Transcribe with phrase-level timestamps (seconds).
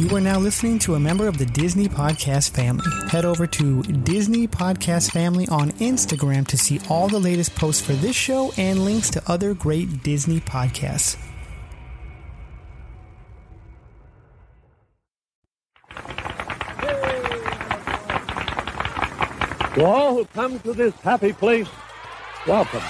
[0.00, 2.86] You are now listening to a member of the Disney Podcast family.
[3.10, 7.92] Head over to Disney Podcast Family on Instagram to see all the latest posts for
[7.92, 11.18] this show and links to other great Disney podcasts.
[19.74, 21.68] To all who come to this happy place,
[22.46, 22.82] welcome.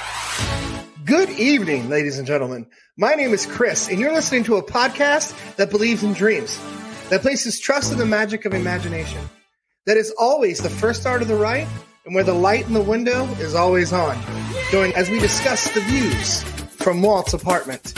[1.05, 2.69] Good evening, ladies and gentlemen.
[2.97, 6.57] My name is Chris, and you're listening to a podcast that believes in dreams,
[7.11, 9.21] that places trust in the magic of imagination,
[9.85, 11.67] that is always the first start of the right,
[12.07, 14.17] and where the light in the window is always on.
[14.71, 16.43] Join as we discuss the views
[16.83, 17.93] from Walt's apartment.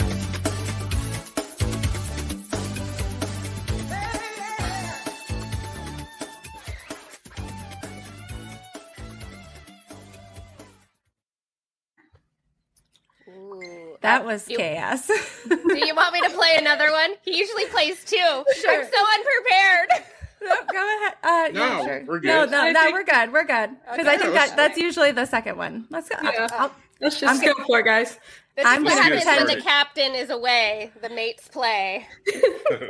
[14.03, 15.07] That was You- chaos.
[15.07, 17.11] Do you want me to play another one?
[17.23, 18.17] He usually plays two.
[18.19, 18.45] I'm
[18.85, 19.89] so unprepared.
[20.41, 21.13] no, go ahead.
[21.23, 22.03] Uh, No, yeah, sure.
[22.05, 22.51] we're No, good.
[22.51, 23.33] no, I no, think- we're good.
[23.33, 23.69] We're good.
[23.91, 24.09] Because Okay.
[24.09, 25.87] I think that that's usually the second one.
[25.89, 26.15] Let's go.
[26.21, 26.47] Yeah.
[26.51, 28.17] I'll- Let's I'm just go for it, guys.
[28.55, 30.91] This I'm is what gonna happens when the captain is away.
[31.01, 32.07] The mates play.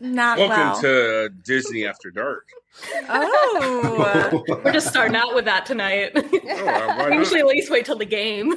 [0.00, 0.80] not Welcome well.
[0.80, 2.48] to Disney After Dark.
[3.08, 6.12] oh, We're just starting out with that tonight.
[6.14, 7.18] Oh, uh, why We not?
[7.18, 8.54] usually at least wait till the game.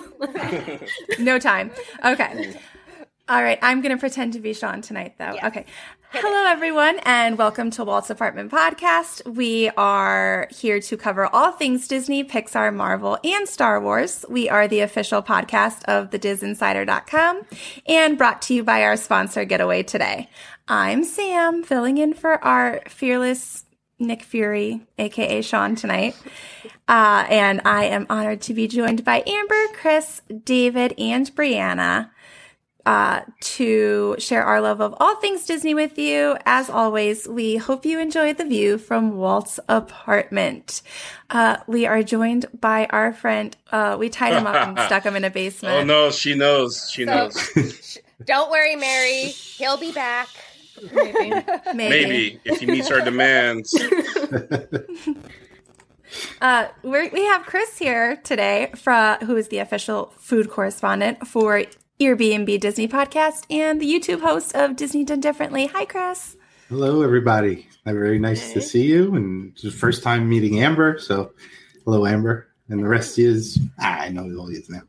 [1.20, 1.72] no time.
[2.06, 2.56] Okay.
[3.30, 3.60] All right.
[3.62, 5.34] I'm going to pretend to be Sean tonight, though.
[5.34, 5.48] Yeah.
[5.48, 5.66] Okay.
[6.16, 9.26] Hello, everyone, and welcome to Walt's Apartment Podcast.
[9.34, 14.24] We are here to cover all things Disney, Pixar, Marvel, and Star Wars.
[14.30, 17.42] We are the official podcast of thedisinsider.com
[17.88, 20.30] and brought to you by our sponsor, Getaway Today.
[20.68, 23.66] I'm Sam, filling in for our fearless
[24.00, 26.16] Nick Fury, aka Sean, tonight.
[26.88, 32.10] Uh, and I am honored to be joined by Amber, Chris, David, and Brianna
[32.86, 36.38] uh, to share our love of all things Disney with you.
[36.46, 40.82] As always, we hope you enjoy the view from Walt's apartment.
[41.30, 43.56] Uh, we are joined by our friend.
[43.72, 45.76] Uh, we tied him up and stuck him in a basement.
[45.76, 46.90] Oh no, she knows.
[46.90, 47.12] She So-
[47.56, 47.98] knows.
[48.26, 49.24] Don't worry, Mary.
[49.26, 50.30] He'll be back.
[50.82, 51.30] Maybe.
[51.74, 51.76] Maybe.
[51.76, 53.74] Maybe if he meets our demands.
[56.42, 61.64] Uh, we're, we have Chris here today, fra, who is the official food correspondent for
[62.00, 65.68] Airbnb Disney podcast and the YouTube host of Disney Done Differently.
[65.68, 66.36] Hi, Chris.
[66.70, 67.68] Hello, everybody.
[67.86, 70.98] Very nice to see you, and it's the first time meeting Amber.
[71.00, 71.34] So,
[71.84, 74.84] hello, Amber, and the rest is ah, I know who all is now.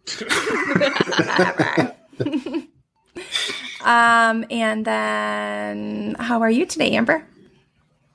[3.84, 7.26] Um, and then how are you today, Amber?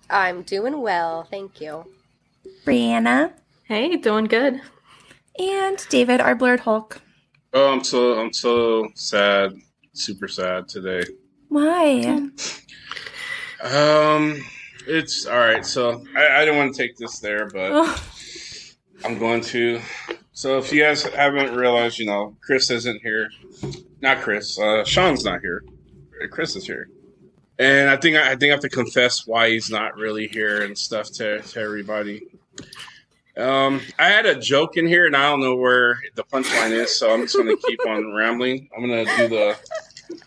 [0.09, 1.24] I'm doing well.
[1.30, 1.85] Thank you.
[2.66, 3.31] Brianna
[3.66, 4.62] Hey, doing good.
[5.38, 7.02] and David, our blurred Hulk.
[7.53, 9.53] Oh, I'm so I'm so sad,
[9.94, 11.03] super sad today.
[11.50, 12.29] Why?
[13.63, 14.44] Um,
[14.88, 15.66] it's all right.
[15.66, 18.03] So I, I don't want to take this there, but Oh,
[19.06, 19.79] I'm going to.
[20.39, 23.29] So if you guys haven't realized, you know, Chris isn't here.
[24.00, 24.57] Not Chris.
[24.57, 25.66] Uh, Sean's not here.
[26.31, 26.89] Chris is here,
[27.57, 30.78] and I think I think I have to confess why he's not really here and
[30.78, 32.22] stuff to to everybody.
[33.35, 36.97] Um, I had a joke in here, and I don't know where the punchline is,
[36.97, 38.69] so I'm just going to keep on rambling.
[38.73, 39.57] I'm going to do the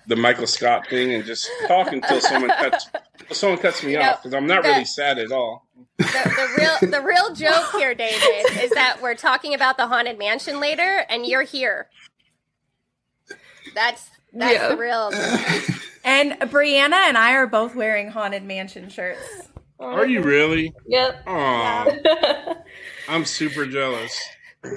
[0.09, 2.87] the Michael Scott thing and just talk until someone cuts
[3.19, 5.67] until someone cuts me You know, off because I'm not the- really sad at all.
[5.99, 10.19] The, the real the real joke here, David, is that we're talking about the haunted
[10.19, 11.89] mansion later, and you're here.
[13.75, 14.69] That's that's Yeah.
[14.69, 15.11] the real.
[16.05, 19.49] and Brianna and I are both wearing Haunted Mansion shirts.
[19.79, 20.73] Are you really?
[20.87, 21.23] Yep.
[21.27, 22.55] Aw,
[23.09, 24.19] I'm super jealous.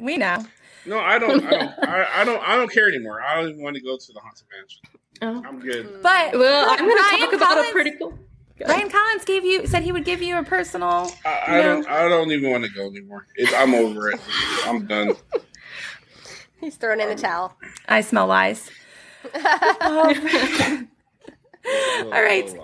[0.00, 0.44] We know.
[0.84, 1.44] No, I don't.
[1.44, 1.70] I don't.
[1.84, 2.42] I, I don't.
[2.42, 3.22] I don't care anymore.
[3.22, 4.82] I don't even want to go to the haunted mansion.
[5.22, 5.48] Oh.
[5.48, 6.02] I'm good.
[6.02, 8.18] But Well, I'm going to talk about Collins, a pretty cool.
[8.60, 11.10] Ryan Collins gave you said he would give you a personal.
[11.24, 11.88] I, I don't.
[11.88, 13.26] I don't even want to go anymore.
[13.36, 14.20] It, I'm over it.
[14.64, 15.14] I'm done.
[16.60, 17.56] He's thrown in the towel.
[17.88, 18.70] I smell lies.
[19.34, 20.86] Oh.
[22.04, 22.54] All right.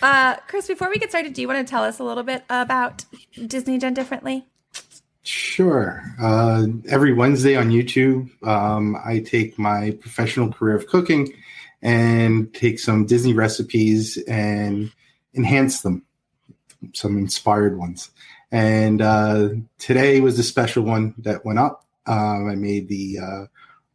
[0.00, 2.44] Uh, Chris, before we get started, do you want to tell us a little bit
[2.48, 3.04] about
[3.46, 4.46] Disney Done Differently?
[5.22, 6.02] Sure.
[6.20, 11.32] Uh, every Wednesday on YouTube, um, I take my professional career of cooking
[11.84, 14.90] and take some Disney recipes and
[15.34, 16.02] enhance them,
[16.94, 18.10] some inspired ones.
[18.50, 21.84] And uh, today was the special one that went up.
[22.06, 23.44] Um, I made the uh,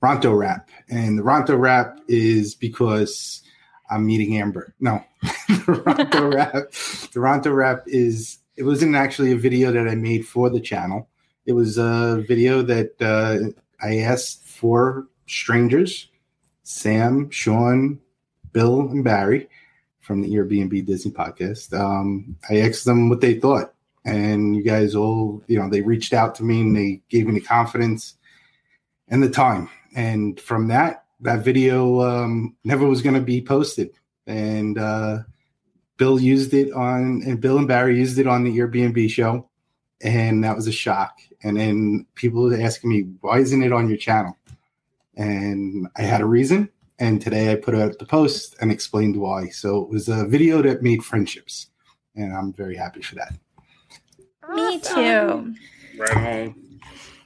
[0.04, 3.42] Ronto wrap, and the Ronto wrap is because
[3.90, 4.74] I'm meeting Amber.
[4.80, 5.04] No,
[5.48, 6.72] the Ronto wrap.
[6.72, 8.38] The Ronto wrap is.
[8.56, 11.08] It wasn't actually a video that I made for the channel.
[11.46, 13.52] It was a video that uh,
[13.82, 16.10] I asked for strangers,
[16.70, 18.00] Sam, Sean,
[18.52, 19.50] Bill, and Barry,
[20.02, 21.74] from the Airbnb Disney podcast.
[21.74, 23.74] Um, I asked them what they thought,
[24.06, 27.34] and you guys all, you know, they reached out to me and they gave me
[27.34, 28.18] the confidence
[29.08, 29.68] and the time.
[29.96, 33.90] And from that, that video um, never was going to be posted.
[34.28, 35.24] And uh,
[35.98, 39.50] Bill used it on, and Bill and Barry used it on the Airbnb show,
[40.02, 41.18] and that was a shock.
[41.42, 44.38] And then people were asking me, "Why isn't it on your channel?"
[45.20, 46.70] And I had a reason.
[46.98, 49.50] And today I put out the post and explained why.
[49.50, 51.70] So it was a video that made friendships,
[52.16, 53.34] and I'm very happy for that.
[54.54, 55.56] Me too.
[55.98, 56.56] Right on.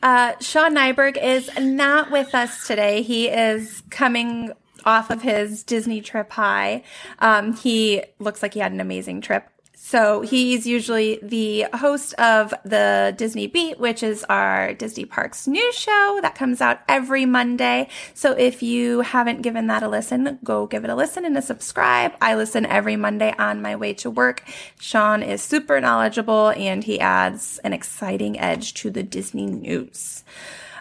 [0.04, 3.01] Uh, Sean Nyberg is not with us today.
[3.01, 4.51] He is coming
[4.86, 6.84] off of his Disney trip high.
[7.19, 9.48] Um, he looks like he had an amazing trip.
[9.94, 15.75] So he's usually the host of the Disney Beat, which is our Disney Parks news
[15.75, 17.90] show that comes out every Monday.
[18.16, 21.44] So if you haven't given that a listen, go give it a listen and a
[21.44, 22.13] subscribe.
[22.19, 24.42] I listen every Monday on my way to work.
[24.80, 30.24] Sean is super knowledgeable and he adds an exciting edge to the Disney news.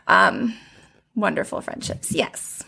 [0.09, 0.56] Um,
[1.14, 2.12] wonderful friendships.
[2.12, 2.64] Yes.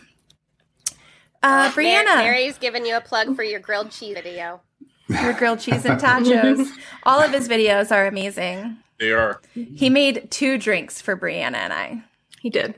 [1.43, 2.17] Uh, Brianna.
[2.17, 4.61] Mary's giving you a plug for your grilled cheese video.
[5.09, 6.69] Your grilled cheese and tachos.
[7.05, 8.77] All of his videos are amazing.
[8.99, 9.41] They are.
[9.55, 12.03] He made two drinks for Brianna and I.
[12.41, 12.75] He did.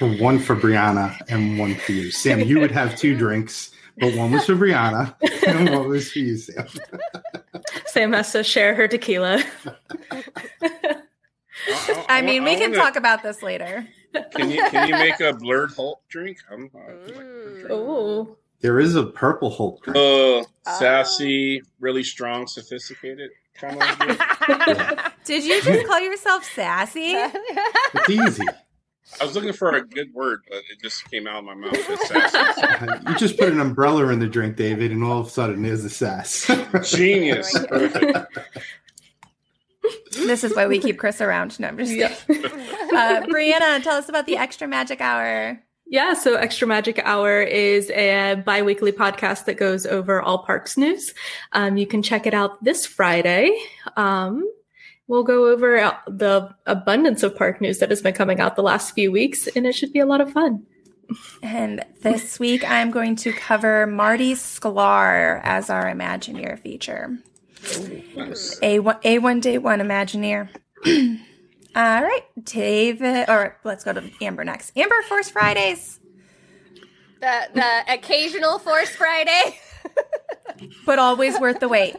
[0.00, 2.10] One for Brianna and one for you.
[2.10, 5.14] Sam, you would have two drinks, but one was for Brianna
[5.46, 6.66] and one was for you, Sam.
[7.86, 9.42] Sam has to share her tequila.
[12.08, 13.86] I mean, we can wanna- talk about this later.
[14.34, 16.38] Can you can you make a blurred Hulk drink?
[16.50, 17.66] I'm, I like drink.
[17.70, 19.96] Oh, There is a purple Hulk drink.
[19.96, 20.44] Uh,
[20.78, 24.20] sassy, really strong, sophisticated kind of drink.
[25.24, 27.14] Did you just call yourself sassy?
[27.94, 28.44] It's easy.
[29.20, 31.76] I was looking for a good word, but it just came out of my mouth.
[32.06, 33.08] Sassy.
[33.08, 35.84] You just put an umbrella in the drink, David, and all of a sudden there's
[35.84, 36.50] a sass.
[36.90, 37.56] Genius.
[40.12, 41.58] This is why we keep Chris around.
[41.58, 42.08] No, I'm just yeah.
[42.08, 42.44] kidding.
[42.44, 45.62] Uh, Brianna, tell us about the Extra Magic Hour.
[45.90, 50.76] Yeah, so Extra Magic Hour is a bi weekly podcast that goes over all parks
[50.76, 51.14] news.
[51.52, 53.58] Um, you can check it out this Friday.
[53.96, 54.46] Um,
[55.06, 58.62] we'll go over uh, the abundance of park news that has been coming out the
[58.62, 60.66] last few weeks, and it should be a lot of fun.
[61.42, 67.16] And this week I'm going to cover Marty Sklar as our Imagineer feature.
[68.14, 68.58] Nice.
[68.62, 70.50] A a one day one Imagineer.
[71.78, 74.76] All right, David, or let's go to Amber next.
[74.76, 76.00] Amber, Force Fridays,
[77.20, 79.60] The the occasional Force Friday.
[80.86, 81.94] but always worth the wait.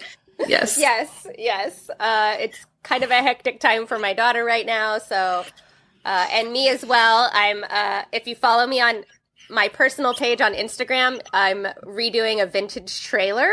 [0.49, 0.77] Yes.
[0.77, 1.89] yes, yes.
[1.97, 5.45] Uh, it's kind of a hectic time for my daughter right now, so
[6.03, 7.29] uh, and me as well.
[7.31, 9.05] I'm uh, if you follow me on
[9.49, 13.49] my personal page on Instagram, I'm redoing a vintage trailer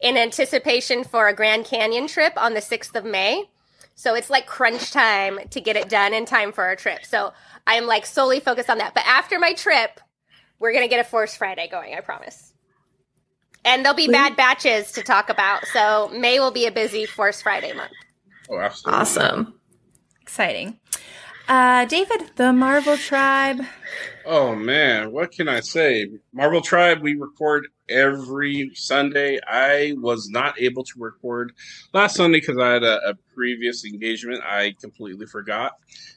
[0.00, 3.50] in anticipation for a Grand Canyon trip on the 6th of May.
[3.98, 7.04] So it's like crunch time to get it done in time for our trip.
[7.04, 7.32] So
[7.66, 8.94] I'm like solely focused on that.
[8.94, 10.00] But after my trip,
[10.60, 12.52] we're going to get a Force Friday going, I promise.
[13.64, 15.66] And there'll be bad batches to talk about.
[15.72, 17.90] So May will be a busy Force Friday month.
[18.48, 19.00] Oh, absolutely.
[19.00, 19.54] Awesome.
[20.22, 20.78] Exciting.
[21.48, 23.62] Uh, David, the Marvel Tribe.
[24.24, 26.08] Oh man, what can I say?
[26.32, 29.38] Marvel Tribe, we record every Sunday.
[29.46, 31.52] I was not able to record
[31.92, 34.42] last Sunday because I had a, a previous engagement.
[34.44, 35.72] I completely forgot.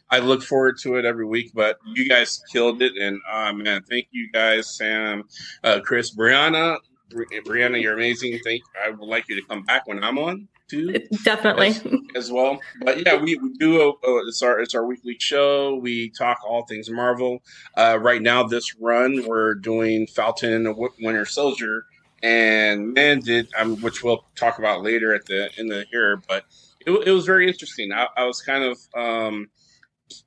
[0.09, 3.81] I look forward to it every week, but you guys killed it, and uh, man,
[3.89, 5.23] thank you guys, Sam,
[5.63, 6.77] uh, Chris, Brianna.
[7.09, 8.39] Bri- Brianna, you're amazing.
[8.43, 8.61] Thank.
[8.61, 8.81] You.
[8.85, 11.67] I would like you to come back when I'm on too Definitely.
[11.67, 11.85] as,
[12.15, 12.59] as well.
[12.81, 13.81] But yeah, we, we do.
[13.81, 15.75] A, a, it's our it's our weekly show.
[15.75, 17.43] We talk all things Marvel.
[17.77, 21.85] Uh, right now, this run we're doing Falcon and the Winter Soldier,
[22.23, 26.21] and man, did um, which we'll talk about later at the in the here.
[26.27, 26.45] But
[26.85, 27.91] it, it was very interesting.
[27.91, 29.49] I, I was kind of um,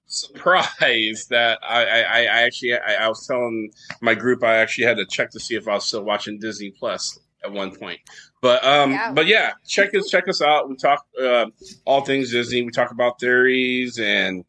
[0.07, 3.71] surprised that I, I, I actually I, I was telling
[4.01, 6.71] my group I actually had to check to see if I was still watching Disney
[6.71, 8.01] Plus at one point.
[8.45, 9.11] But um, Yeah.
[9.11, 10.69] but yeah, check us check us out.
[10.69, 11.47] We talk uh,
[11.87, 12.61] all things Disney.
[12.61, 14.45] We talk about theories and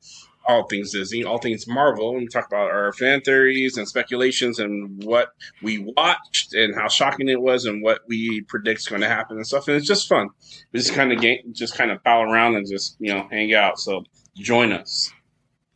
[0.45, 2.09] all things Disney, all things Marvel.
[2.09, 5.29] And we talk about our fan theories and speculations and what
[5.61, 9.37] we watched and how shocking it was and what we predict is going to happen
[9.37, 9.69] and stuff.
[9.69, 10.27] And it's just fun.
[10.73, 13.53] We just kind of game, just kind of pal around and just you know hang
[13.53, 13.79] out.
[13.79, 14.03] So
[14.35, 15.09] join us.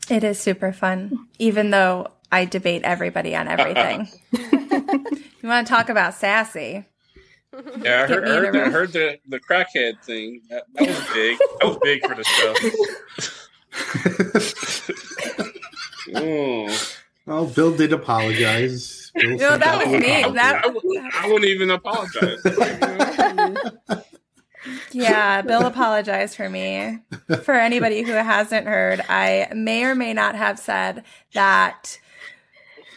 [0.09, 4.09] It is super fun, even though I debate everybody on everything.
[4.33, 6.85] you want to talk about sassy?
[7.81, 8.71] Yeah, I heard, me heard, a the, room.
[8.71, 10.41] heard the the crackhead thing.
[10.49, 11.37] That, that was big.
[11.59, 12.53] That was big for the show.
[16.09, 16.95] Mm.
[17.27, 19.11] well, Bill did apologize.
[19.13, 20.21] Bill No, sent that was me.
[20.23, 20.33] apology.
[20.35, 22.39] That- I, would, I wouldn't even apologize.
[24.91, 26.99] Yeah, Bill apologized for me.
[27.43, 31.97] For anybody who hasn't heard, I may or may not have said that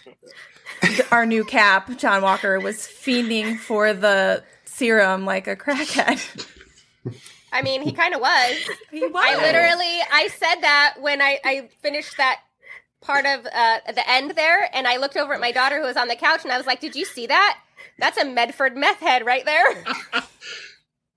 [0.05, 0.17] th-
[1.11, 6.49] our new cap, John Walker, was fiending for the serum like a crackhead.
[7.53, 8.57] I mean, he kind of was.
[8.91, 9.13] He was.
[9.15, 12.41] I literally, I said that when I, I finished that
[13.03, 15.97] part of uh, the end there, and I looked over at my daughter who was
[15.97, 17.59] on the couch, and I was like, "Did you see that?
[17.99, 19.85] That's a Medford meth head right there."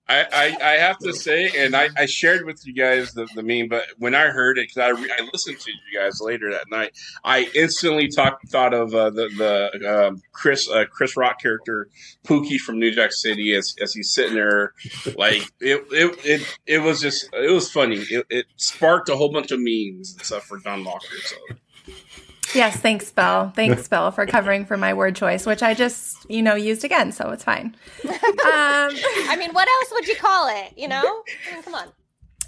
[0.07, 3.69] I, I, have to say, and I, I shared with you guys the, the meme,
[3.69, 6.91] but when I heard it, because I, I listened to you guys later that night,
[7.23, 11.89] I instantly talk, thought of uh, the the um, Chris uh, Chris Rock character
[12.23, 14.73] Pookie from New Jack City as, as he's sitting there,
[15.15, 17.97] like it it, it it was just it was funny.
[17.97, 21.17] It, it sparked a whole bunch of memes and stuff for Don Walker.
[21.23, 21.35] So
[22.55, 23.51] Yes, thanks, Bill.
[23.55, 27.11] Thanks, Bill, for covering for my word choice, which I just, you know, used again,
[27.11, 27.75] so it's fine.
[28.05, 28.13] Um,
[28.45, 30.73] I mean, what else would you call it?
[30.77, 31.03] You know?
[31.49, 31.89] I mean, come on.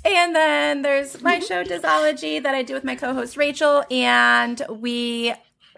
[0.06, 3.84] And then there's my show, Disology, that I do with my co host Rachel.
[3.92, 5.34] And we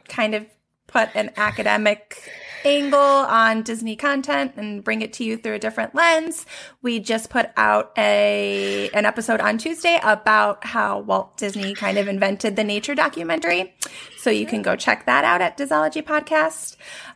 [0.07, 0.45] kind of
[0.87, 2.31] put an academic
[2.65, 6.45] angle on Disney content and bring it to you through a different lens.
[6.81, 12.07] We just put out a an episode on Tuesday about how Walt Disney kind of
[12.07, 13.73] invented the nature documentary.
[14.17, 16.75] So you can go check that out at Disology Podcast.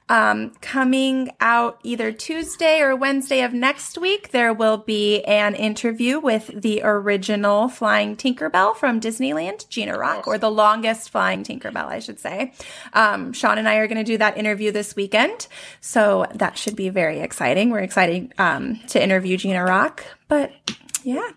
[0.10, 6.19] Um, coming out either Tuesday or Wednesday of next week, there will be an interview
[6.19, 12.00] with the original Flying Tinkerbell from Disneyland, Gina Rock, or the longest Flying Tinkerbell, I
[12.00, 12.53] should say.
[12.91, 15.48] Um, Sean and I are going to do that interview this weekend.
[15.79, 17.69] So that should be very exciting.
[17.69, 20.05] We're excited um, to interview Gina Rock.
[20.27, 20.51] But
[21.03, 21.29] yeah.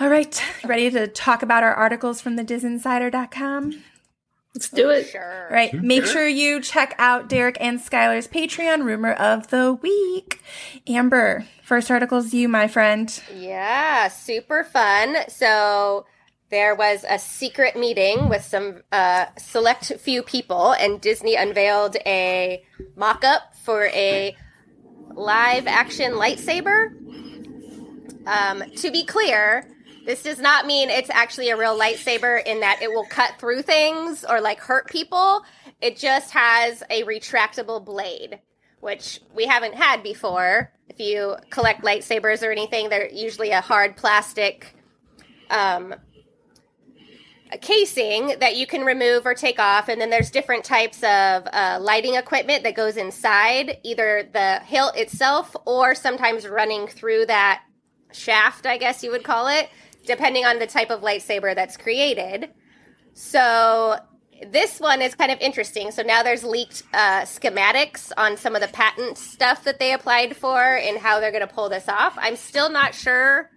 [0.00, 0.42] All right.
[0.64, 3.84] Ready to talk about our articles from the disinsider.com?
[4.54, 5.08] Let's do it.
[5.08, 5.48] Sure.
[5.50, 5.74] Right.
[5.74, 10.40] Make sure you check out Derek and Skylar's Patreon rumor of the week.
[10.86, 13.20] Amber, first article's you, my friend.
[13.34, 15.16] Yeah, super fun.
[15.28, 16.06] So
[16.50, 22.62] there was a secret meeting with some uh, select few people, and Disney unveiled a
[22.94, 24.36] mock up for a
[25.14, 26.92] live action lightsaber.
[28.26, 29.68] Um, to be clear,
[30.04, 33.62] this does not mean it's actually a real lightsaber in that it will cut through
[33.62, 35.42] things or like hurt people.
[35.80, 38.40] It just has a retractable blade,
[38.80, 40.72] which we haven't had before.
[40.88, 44.74] If you collect lightsabers or anything, they're usually a hard plastic
[45.50, 45.94] um,
[47.60, 49.88] casing that you can remove or take off.
[49.88, 54.96] And then there's different types of uh, lighting equipment that goes inside either the hilt
[54.96, 57.62] itself or sometimes running through that
[58.12, 59.68] shaft, I guess you would call it,
[60.04, 62.50] depending on the type of lightsaber that's created.
[63.14, 63.98] So
[64.50, 65.90] this one is kind of interesting.
[65.90, 70.36] So now there's leaked uh, schematics on some of the patent stuff that they applied
[70.36, 72.14] for and how they're going to pull this off.
[72.18, 73.50] I'm still not sure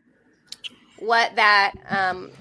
[1.00, 2.32] what that um,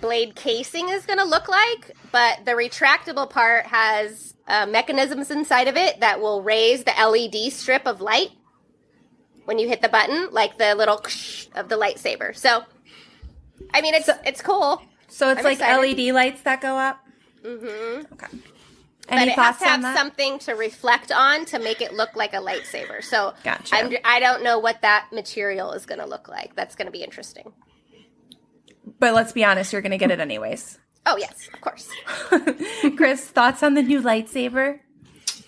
[0.00, 5.68] blade casing is going to look like, but the retractable part has uh, mechanisms inside
[5.68, 8.30] of it that will raise the LED strip of light
[9.44, 11.02] when you hit the button, like the little
[11.54, 12.34] of the lightsaber.
[12.36, 12.64] So,
[13.72, 14.82] I mean, it's it's cool.
[15.08, 15.98] So it's I'm like excited.
[15.98, 17.00] LED lights that go up?
[17.42, 18.12] Mm-hmm.
[18.14, 18.26] Okay.
[19.08, 19.96] Any But Any it has thoughts to have that?
[19.96, 23.02] something to reflect on to make it look like a lightsaber.
[23.04, 23.74] So Gotcha.
[23.76, 26.54] I'm, I don't know what that material is going to look like.
[26.56, 27.52] That's going to be interesting.
[28.98, 30.78] But let's be honest, you're going to get it anyways.
[31.06, 31.88] Oh yes, of course.
[32.96, 34.80] Chris, thoughts on the new lightsaber?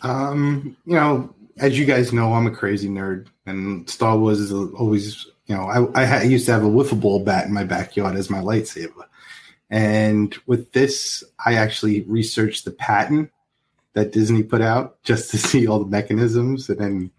[0.03, 4.53] Um, you know, as you guys know, I'm a crazy nerd, and Star Wars is
[4.53, 8.17] always, you know, I, I, used to have a wiffle ball bat in my backyard
[8.17, 9.05] as my lightsaber.
[9.71, 13.31] And with this, I actually researched the patent
[13.93, 17.11] that Disney put out just to see all the mechanisms, and then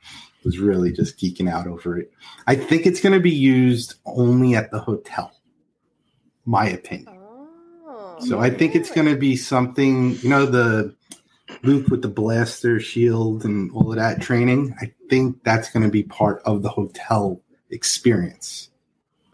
[0.43, 2.11] was really just geeking out over it.
[2.47, 5.33] I think it's going to be used only at the hotel,
[6.45, 7.19] my opinion.
[7.85, 10.95] Oh, So I think it's going to be something, you know, the
[11.63, 14.73] Luke with the blaster shield and all of that training.
[14.81, 18.69] I think that's going to be part of the hotel experience.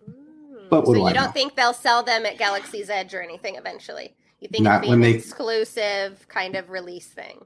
[0.10, 0.70] Mm.
[0.70, 1.32] But what so do you I don't know?
[1.32, 4.16] think they'll sell them at Galaxy's Edge or anything eventually?
[4.40, 7.46] You think Not it'll be when an they- exclusive kind of release thing?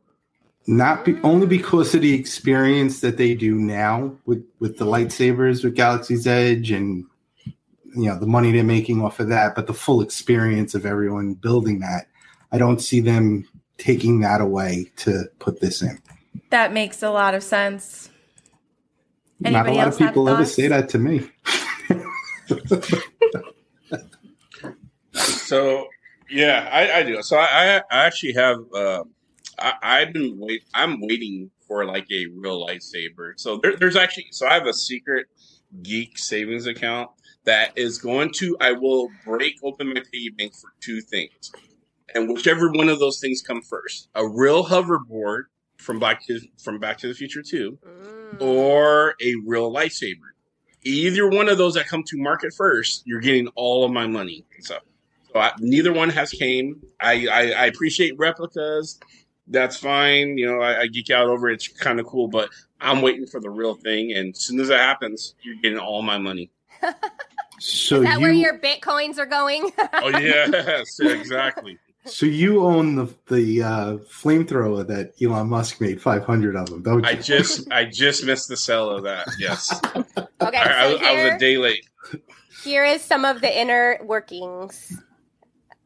[0.70, 1.50] Not be, only mm.
[1.50, 5.06] because of the experience that they do now with with the mm.
[5.06, 7.06] lightsabers with Galaxy's Edge and
[7.46, 11.36] you know the money they're making off of that, but the full experience of everyone
[11.36, 12.08] building that.
[12.52, 16.00] I don't see them taking that away to put this in.
[16.50, 18.10] That makes a lot of sense.
[19.40, 21.30] Not a lot else of people ever say that to me.
[25.14, 25.88] So
[26.30, 27.22] yeah, I, I do.
[27.22, 29.04] So I, I I actually have uh,
[29.60, 30.64] I, I've been wait.
[30.74, 33.34] I'm waiting for like a real lightsaber.
[33.38, 34.28] So there, there's actually.
[34.32, 35.28] So I have a secret
[35.84, 37.10] geek savings account
[37.46, 38.58] that is going to.
[38.60, 41.52] I will break open my piggy bank for two things,
[42.14, 45.44] and whichever one of those things come first, a real hoverboard
[45.78, 48.17] from Back to from Back to the Future Two, Mm.
[48.32, 48.38] Hmm.
[48.40, 50.16] or a real lightsaber.
[50.84, 54.46] Either one of those that come to market first, you're getting all of my money.
[54.60, 54.78] So,
[55.34, 56.82] so I, neither one has came.
[57.00, 59.00] I, I, I appreciate replicas.
[59.48, 60.38] That's fine.
[60.38, 61.56] You know, I, I geek out over it.
[61.56, 64.14] It's kind of cool, but I'm waiting for the real thing.
[64.14, 66.52] And as soon as that happens, you're getting all my money.
[67.60, 69.72] So Is that you where your bitcoins are going?
[69.94, 71.80] Oh yes, exactly.
[72.08, 77.04] So you own the the uh, flamethrower that Elon Musk made 500 of them, don't
[77.04, 77.10] you?
[77.10, 79.28] I just I just missed the sell of that.
[79.40, 81.86] Yes, okay, I, I so I was here, a day late.
[82.64, 85.02] here is some of the inner workings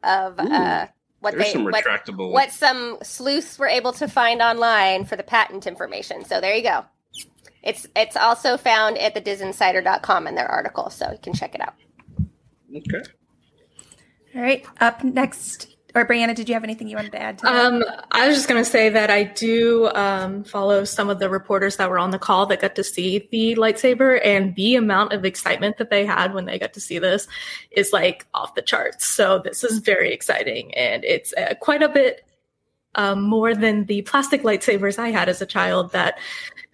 [0.02, 0.86] of uh,
[1.20, 1.84] what There's they some what,
[2.16, 6.24] what some sleuths were able to find online for the patent information.
[6.24, 6.84] So there you go.
[7.62, 11.60] It's it's also found at the disinsider.com in their article, so you can check it
[11.60, 11.74] out.
[12.76, 13.08] Okay.
[14.34, 14.64] All right.
[14.80, 17.54] Up next, or Brianna, did you have anything you wanted to add to that?
[17.54, 21.28] Um, I was just going to say that I do um, follow some of the
[21.28, 25.12] reporters that were on the call that got to see the lightsaber, and the amount
[25.12, 27.28] of excitement that they had when they got to see this
[27.70, 29.06] is like off the charts.
[29.08, 32.24] So this is very exciting, and it's uh, quite a bit
[32.94, 36.18] um, more than the plastic lightsabers I had as a child that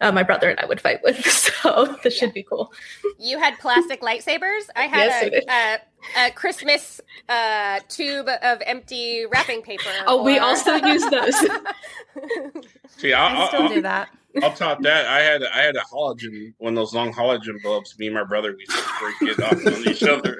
[0.01, 1.25] uh, my brother and I would fight with.
[1.59, 2.73] So this should be cool.
[3.19, 4.69] You had plastic lightsabers.
[4.77, 5.81] I had Yes,
[6.15, 9.91] a, a, a Christmas uh, tube of empty wrapping paper.
[10.07, 11.35] Oh, we also use those.
[12.97, 14.09] See, I'll, I I'll, still I'll, do that.
[14.43, 15.07] I'll top that.
[15.07, 17.99] I had I had a halogen, one of those long halogen bulbs.
[17.99, 20.39] Me and my brother, we used to break it off on each other.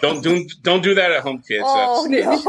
[0.00, 1.64] Don't do don't do that at home, kids.
[1.66, 2.44] oh That's-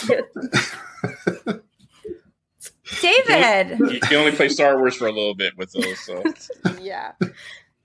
[0.00, 1.60] no!
[3.00, 3.78] David.
[3.92, 5.98] you can only play Star Wars for a little bit with those.
[6.00, 6.22] So
[6.80, 7.12] yeah,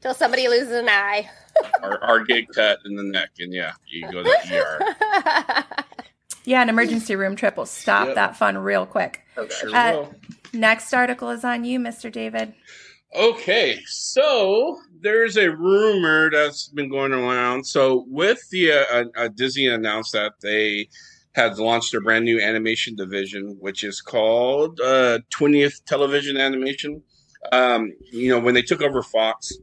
[0.01, 1.30] till somebody loses an eye.
[1.84, 5.63] our, our get cut in the neck, and yeah, you go to the ER.
[6.43, 8.15] Yeah, an emergency room trip will stop Yep.
[8.15, 9.21] that fun real quick.
[9.60, 10.15] Sure Uh, will.
[10.56, 12.12] Next article is on you, Mr.
[12.12, 12.54] David.
[13.13, 17.65] Okay, so there's a rumor that's been going around.
[17.65, 20.89] So with the uh, uh, uh, Disney announced that they
[21.34, 27.02] had launched their brand new animation division, which is called uh, 20th Television Animation.
[27.52, 29.54] Um, you know, when they took over Fox,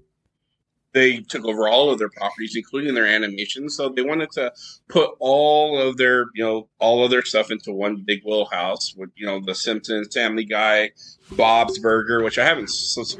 [0.92, 3.68] they took over all of their properties, including their animation.
[3.70, 4.52] So they wanted to
[4.88, 9.10] put all of their, you know, all of their stuff into one big wheelhouse with,
[9.16, 10.90] you know, The Simpsons, Family Guy,
[11.32, 12.70] Bob's Burger, which I haven't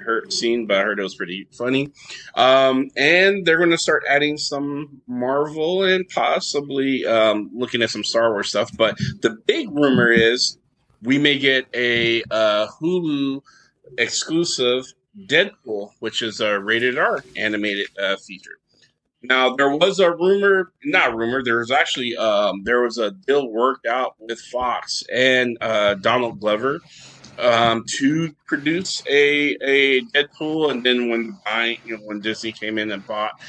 [0.05, 1.93] heard, seen, but I heard it was pretty funny.
[2.35, 8.05] Um, and they're going to start adding some Marvel and possibly um, looking at some
[8.05, 8.71] Star Wars stuff.
[8.77, 10.59] But the big rumor is
[11.03, 13.43] we may get a uh, Hulu
[13.99, 14.85] exclusive
[15.27, 18.59] Deadpool, which is a rated R animated uh, feature.
[19.23, 21.43] Now there was a rumor, not rumor.
[21.45, 26.41] There was actually um, there was a deal worked out with Fox and uh, Donald
[26.41, 26.81] Glover
[27.39, 32.79] um, to produce a a Deadpool, and then when buying, you know, when Disney came
[32.79, 33.41] in and bought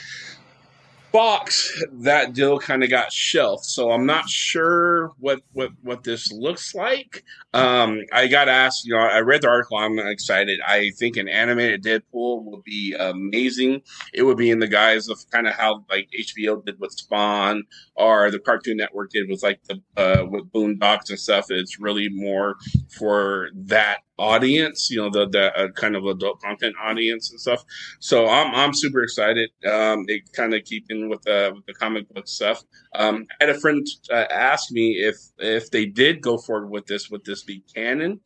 [1.14, 3.66] Fox, that deal kind of got shelved.
[3.66, 7.24] So I'm not sure what what what this looks like.
[7.54, 9.78] Um, I got asked, you know, I read the article.
[9.78, 10.60] I'm excited.
[10.68, 13.84] I think an animated Deadpool will be amazing.
[14.12, 17.66] It would be in the guise of kind of how like HBO did with Spawn
[17.96, 21.46] or the Cartoon Network did with like the uh, with Boondocks and stuff.
[21.52, 22.56] It's really more
[22.98, 27.64] for that audience, you know, the the uh, kind of adult content audience and stuff.
[28.00, 29.50] So I'm I'm super excited.
[29.66, 32.64] Um, it kind of keeping with the with the comic book stuff.
[32.96, 36.86] Um, I had a friend uh, ask me if if they did go forward with
[36.86, 38.20] this, would this be canon?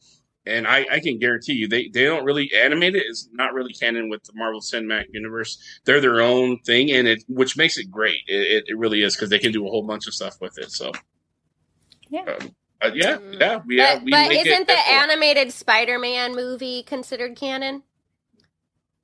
[0.45, 3.03] And I, I can guarantee you, they, they don't really animate it.
[3.05, 5.57] It's not really canon with the Marvel Cinematic Universe.
[5.83, 8.19] They're their own thing, and it which makes it great.
[8.27, 10.71] It, it, really is because they can do a whole bunch of stuff with it.
[10.71, 10.93] So
[12.09, 12.37] Yeah.
[12.39, 13.39] um, uh, yeah, Mm.
[13.39, 14.91] yeah, we, but have we but make it isn't the Deadpool.
[15.03, 17.83] animated Spider-Man movie considered canon?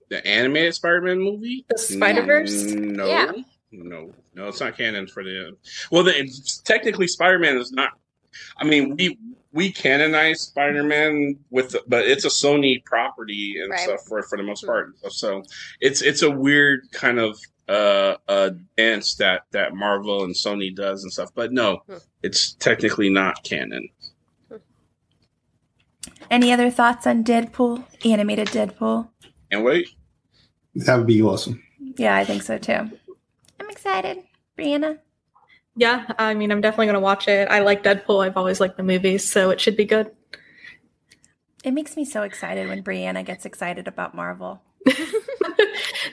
[0.09, 1.65] the animated Spider-Man movie?
[1.69, 2.73] The Spider-Verse?
[2.73, 3.31] Mm, No, Yeah.
[3.71, 4.47] no, no.
[4.47, 5.57] It's not canon for the.
[5.91, 7.91] Well, the, it's, technically, Spider-Man is not.
[8.57, 9.17] I mean, we
[9.53, 13.79] we canonize Spider-Man with, but it's a Sony property and Right.
[13.79, 14.93] stuff for for the most part.
[15.09, 15.43] So
[15.79, 21.03] it's it's a weird kind of uh, uh dance that that Marvel and Sony does
[21.03, 21.29] and stuff.
[21.33, 21.97] But no, Hmm.
[22.21, 23.89] it's technically not canon.
[26.29, 27.85] Any other thoughts on Deadpool?
[28.05, 29.09] Animated Deadpool?
[29.51, 29.89] And wait,
[30.75, 31.61] That would be awesome.
[31.97, 32.89] Yeah, I think so too.
[33.59, 34.23] I'm excited.
[34.57, 34.99] Brianna?
[35.75, 37.47] Yeah, I mean, I'm definitely going to watch it.
[37.49, 38.25] I like Deadpool.
[38.25, 40.11] I've always liked the movies, so it should be good.
[41.63, 44.61] It makes me so excited when Brianna gets excited about Marvel.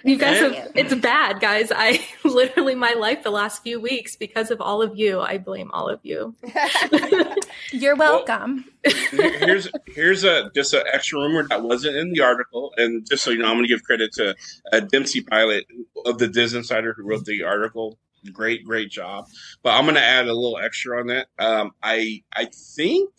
[0.04, 4.50] you guys have, it's bad guys i literally my life the last few weeks because
[4.50, 6.34] of all of you i blame all of you
[7.72, 8.64] You're welcome.
[9.10, 13.30] here's here's a just an extra rumor that wasn't in the article, and just so
[13.30, 14.34] you know, I'm going to give credit to
[14.72, 15.66] uh, Dempsey Pilot
[16.04, 17.98] of the Diz Insider who wrote the article.
[18.32, 19.26] Great, great job.
[19.62, 21.28] But I'm going to add a little extra on that.
[21.38, 23.10] Um, I I think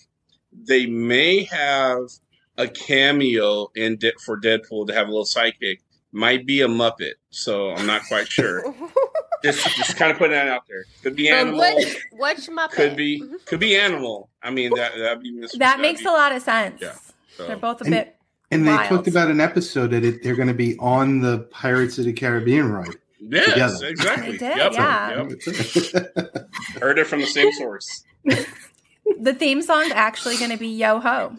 [0.52, 2.10] they may have
[2.58, 5.80] a cameo in De- for Deadpool to have a little sidekick.
[6.14, 8.74] Might be a Muppet, so I'm not quite sure.
[9.44, 10.84] just just kind of putting that out there.
[11.04, 11.60] Could be Um, animal.
[11.76, 12.72] which which Muppet?
[12.72, 14.30] Could be could be animal.
[14.44, 15.52] I mean that that'd be Mr.
[15.54, 16.82] That that'd makes be- a lot of sense.
[16.82, 16.96] Yeah,
[17.38, 18.16] so- They're both a And- bit.
[18.54, 18.90] And they Wild.
[18.90, 22.12] talked about an episode that it, they're going to be on the Pirates of the
[22.12, 22.90] Caribbean ride.
[23.22, 23.88] Yes, together.
[23.88, 24.32] exactly.
[24.36, 25.24] They did, Yep, yeah.
[25.30, 25.30] yep.
[26.82, 28.04] Heard it from the same source.
[29.20, 31.34] The theme song's actually going to be Yo Ho.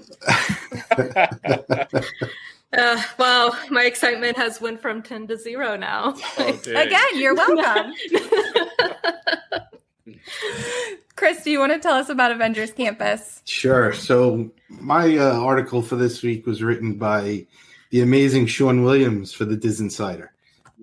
[2.77, 6.61] Uh, wow my excitement has went from 10 to 0 now Oh.
[6.67, 7.93] Again, you're welcome.
[11.17, 13.43] Chris, do you want to tell us about Avengers Campus?
[13.45, 13.93] Sure.
[13.93, 17.47] So my uh, article for this week was written by
[17.91, 20.33] the amazing Sean Williams for the Diz Insider,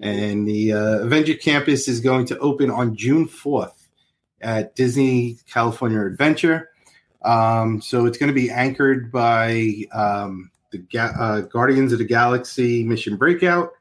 [0.02, 3.90] and the uh, Avenger Campus is going to open on June fourth
[4.42, 6.70] at Disney California Adventure.
[7.24, 12.06] Um, so it's going to be anchored by um, the Ga- uh, Guardians of the
[12.06, 13.72] Galaxy Mission Breakout,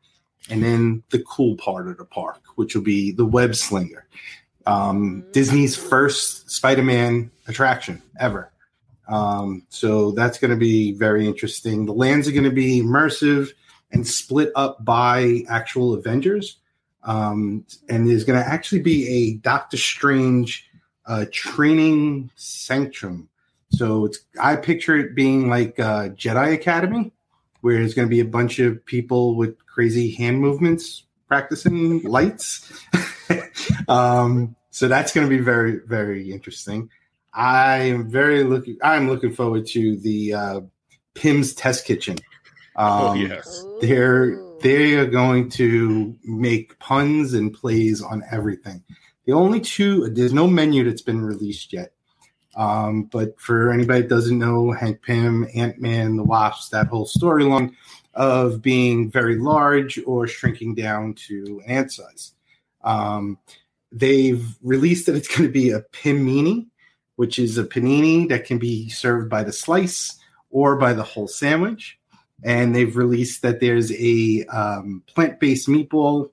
[0.50, 4.06] and then the cool part of the park, which will be the Web Slinger,
[4.66, 8.52] um, Disney's first Spider-Man attraction ever.
[9.08, 11.86] Um, so that's going to be very interesting.
[11.86, 13.50] The lands are going to be immersive
[13.90, 16.58] and split up by actual Avengers.
[17.04, 20.68] Um, and there's going to actually be a Doctor Strange
[21.06, 23.27] uh, training sanctum.
[23.70, 27.12] So it's I picture it being like uh, Jedi Academy,
[27.60, 32.72] where there's going to be a bunch of people with crazy hand movements practicing lights.
[33.88, 36.90] um, so that's going to be very very interesting.
[37.32, 38.78] I am very looking.
[38.82, 40.60] I'm looking forward to the uh,
[41.14, 42.18] Pym's Test Kitchen.
[42.74, 43.64] Um, oh yes.
[43.80, 48.82] they're they are going to make puns and plays on everything.
[49.26, 51.92] The only two there's no menu that's been released yet.
[52.58, 57.06] Um, but for anybody that doesn't know, Hank Pym, Ant Man, the Wasp, that whole
[57.06, 57.72] storyline
[58.14, 62.32] of being very large or shrinking down to an ant size.
[62.82, 63.38] Um,
[63.92, 66.66] they've released that it's going to be a Pimini,
[67.16, 70.18] which is a panini that can be served by the slice
[70.50, 71.98] or by the whole sandwich
[72.42, 76.30] and they've released that there's a um, plant-based meatball.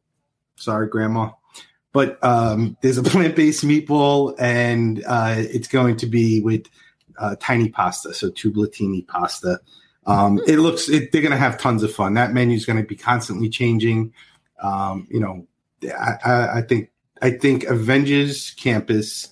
[0.55, 1.31] Sorry, Grandma,
[1.95, 6.67] but um, there's a plant-based meatball, and uh, it's going to be with
[7.17, 9.61] uh, tiny pasta, so tublatini pasta.
[10.05, 12.15] Um, it looks it, they're going to have tons of fun.
[12.15, 14.13] That menu is going to be constantly changing.
[14.61, 15.47] Um, you know,
[15.85, 19.29] I, I, I think I think Avengers Campus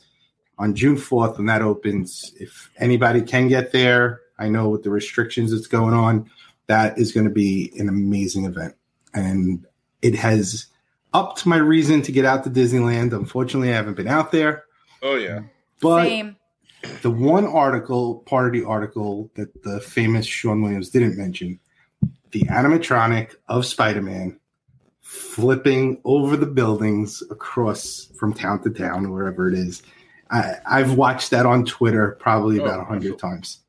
[0.58, 2.34] on June fourth when that opens.
[2.40, 6.30] If anybody can get there, I know with the restrictions that's going on
[6.68, 8.74] that is going to be an amazing event.
[9.14, 9.66] And
[10.02, 10.68] it has
[11.14, 13.14] upped my reason to get out to Disneyland.
[13.14, 14.66] Unfortunately, I haven't been out there.
[15.02, 15.42] Oh yeah.
[15.82, 16.36] But Same.
[17.02, 21.60] the one article, part of the article that the famous Sean Williams didn't mention,
[22.32, 24.40] the animatronic of Spider Man
[25.02, 29.84] flipping over the buildings across from town to town, wherever it is.
[30.32, 33.60] I, I've watched that on Twitter probably oh, about a Oh, hundred times.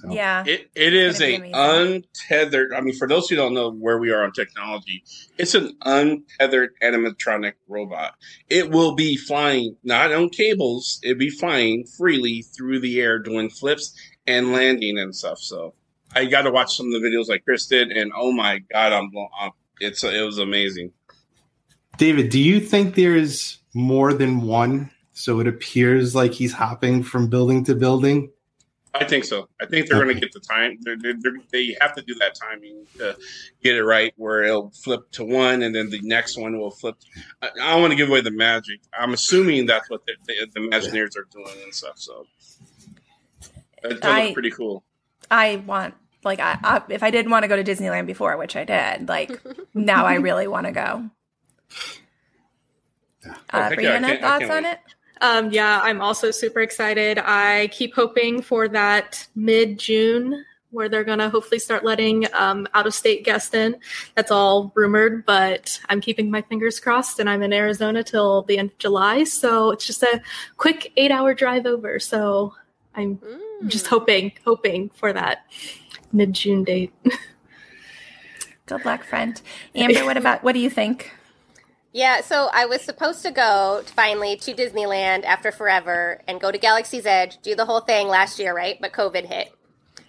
[0.00, 0.44] So, Yeah.
[0.46, 2.72] It it is a be untethered.
[2.72, 5.02] I mean, for those who don't know where we are on technology,
[5.38, 8.14] it's an untethered animatronic robot.
[8.48, 11.00] It will be flying not on cables.
[11.02, 13.92] It'll be flying freely through the air, doing flips
[14.26, 15.40] and landing and stuff.
[15.40, 15.74] So
[16.14, 18.92] I got to watch some of the videos like Chris did, and oh my god,
[18.92, 19.30] I'm blown.
[19.40, 19.56] up.
[19.80, 20.92] It's it was amazing.
[21.96, 24.90] David, do you think there's more than one?
[25.12, 28.30] So it appears like he's hopping from building to building.
[29.00, 29.48] I think so.
[29.60, 30.78] I think they're going to get the time.
[30.82, 33.16] They're, they're, they're, they have to do that timing to
[33.62, 36.96] get it right, where it'll flip to one, and then the next one will flip.
[37.42, 38.80] I, I don't want to give away the magic.
[38.98, 41.98] I'm assuming that's what the, the, the Imagineers are doing and stuff.
[41.98, 42.26] So
[43.84, 44.84] it looks pretty cool.
[45.30, 48.56] I want like I, I if I didn't want to go to Disneyland before, which
[48.56, 49.40] I did, like
[49.74, 51.10] now I really want to go.
[53.26, 54.72] Uh, Oh, heck yeah, I Brianna, can't- thoughts on wait.
[54.72, 54.78] it?
[55.20, 57.18] Um, yeah, I'm also super excited.
[57.18, 62.68] I keep hoping for that mid June where they're going to hopefully start letting um,
[62.74, 63.76] out of state guests in.
[64.14, 68.58] That's all rumored, but I'm keeping my fingers crossed and I'm in Arizona till the
[68.58, 69.24] end of July.
[69.24, 70.20] So it's just a
[70.56, 71.98] quick eight hour drive over.
[71.98, 72.54] So
[72.94, 73.18] I'm
[73.66, 75.46] just hoping, hoping for that
[76.12, 76.92] mid June date.
[78.66, 79.40] Good luck, friend.
[79.74, 81.10] Amber, what about what do you think?
[81.92, 86.58] Yeah, so I was supposed to go finally to Disneyland after forever and go to
[86.58, 88.78] Galaxy's Edge, do the whole thing last year, right?
[88.80, 89.52] But COVID hit.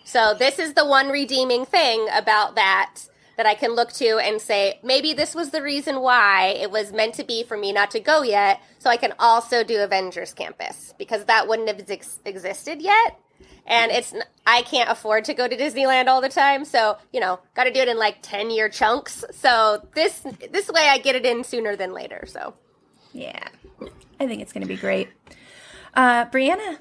[0.03, 2.95] So this is the one redeeming thing about that
[3.37, 6.91] that I can look to and say, maybe this was the reason why it was
[6.91, 8.61] meant to be for me not to go yet.
[8.79, 13.17] So I can also do Avengers Campus because that wouldn't have ex- existed yet.
[13.69, 14.13] And it's,
[14.47, 16.65] I can't afford to go to Disneyland all the time.
[16.65, 19.23] So, you know, got to do it in like 10 year chunks.
[19.31, 22.25] So this, this way I get it in sooner than later.
[22.27, 22.55] So,
[23.13, 23.47] yeah,
[24.19, 25.09] I think it's going to be great.
[25.93, 26.77] Uh, Brianna,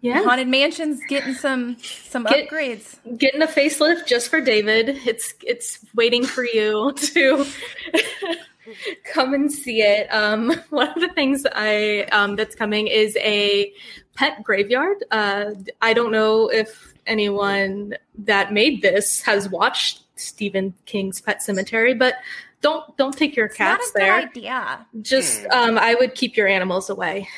[0.00, 0.22] Yeah.
[0.24, 2.96] Haunted Mansion's getting some some Get- upgrades.
[3.18, 4.88] Getting a facelift just for David.
[5.06, 7.46] It's it's waiting for you to
[9.12, 10.06] come and see it.
[10.12, 13.72] Um, one of the things I um, that's coming is a
[14.14, 15.04] pet graveyard.
[15.10, 21.98] Uh, I don't know if anyone that made this has watched Stephen King's Pet Sematary,
[21.98, 22.14] but
[22.60, 24.20] don't don't take your It's not cats a there.
[24.20, 24.86] good idea.
[25.02, 27.28] Just um, I would keep your animals away.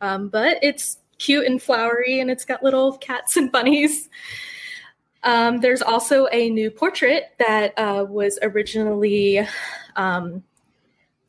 [0.00, 4.08] Um, but it's cute and flowery, and it's got little cats and bunnies.
[5.22, 9.46] Um, there's also a new portrait that uh, was originally
[9.96, 10.42] um,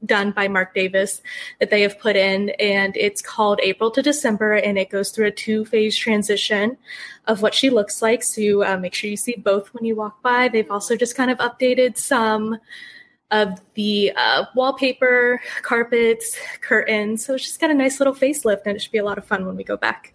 [0.06, 1.22] done by Marc Davis
[1.60, 5.28] that they have put in, and it's called April to December, and it goes through
[5.28, 6.78] a two phase transition
[7.28, 8.24] of what she looks like.
[8.24, 10.48] So uh, make sure you see both when you walk by.
[10.48, 12.58] They've also just kind of updated some
[13.32, 17.26] of the uh, wallpaper, carpets, curtains.
[17.26, 19.26] So it's just got a nice little facelift, and it should be a lot of
[19.26, 20.14] fun when we go back.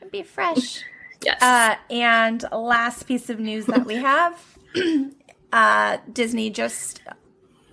[0.00, 0.84] It'd be fresh.
[1.24, 1.42] Yes.
[1.42, 4.40] Uh, and last piece of news that we have
[5.52, 7.02] uh, Disney just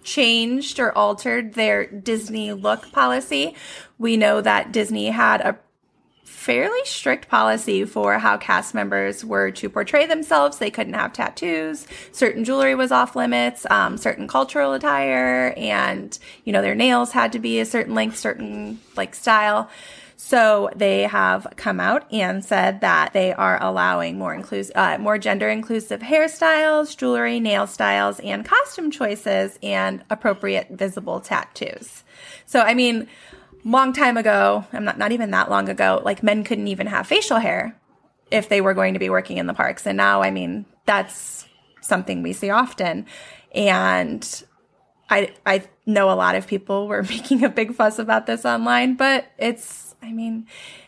[0.05, 3.55] changed or altered their Disney look policy.
[3.97, 5.57] We know that Disney had a
[6.23, 10.59] fairly strict policy for how cast members were to portray themselves.
[10.59, 11.87] They couldn't have tattoos.
[12.11, 17.31] Certain jewelry was off limits, um, certain cultural attire, and, you know, their nails had
[17.31, 19.69] to be a certain length, certain like style.
[20.17, 25.17] So they have come out and said that they are allowing more inclusive, uh, more
[25.17, 32.03] gender inclusive hairstyles, jewelry, nail styles, and costume choices, and appropriate visible tattoos.
[32.45, 33.07] So I mean,
[33.65, 37.07] long time ago, I'm not not even that long ago, like men couldn't even have
[37.07, 37.77] facial hair
[38.31, 41.45] if they were going to be working in the parks, and now I mean that's
[41.81, 43.05] something we see often,
[43.53, 44.43] and
[45.09, 48.95] I I know a lot of people were making a big fuss about this online,
[48.95, 50.45] but it's I mean,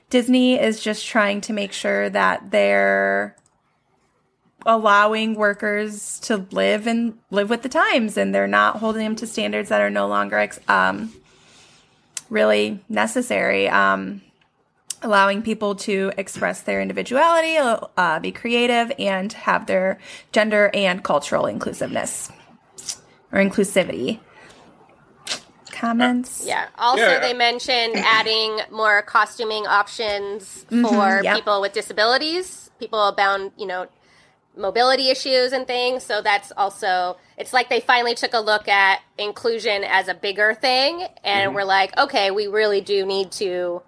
[0.09, 3.35] Disney is just trying to make sure that they're
[4.65, 9.25] allowing workers to live and live with the times and they're not holding them to
[9.25, 11.13] standards that are no longer um,
[12.29, 13.67] really necessary.
[13.69, 14.21] Um,
[15.01, 19.99] allowing people to express their individuality, uh, be creative, and have their
[20.31, 22.31] gender and cultural inclusiveness
[23.31, 24.19] or inclusivity.
[25.79, 26.43] Comments?
[26.45, 26.67] Yeah.
[26.77, 27.19] Also, Yeah.
[27.19, 31.35] they mentioned adding more costuming options for Mhm, yep.
[31.35, 33.87] people with disabilities, people bound, you know,
[34.55, 36.03] mobility issues and things.
[36.03, 40.55] So that's also, it's like they finally took a look at inclusion as a bigger
[40.55, 41.07] thing.
[41.23, 43.83] And we're like, okay, we really do need to,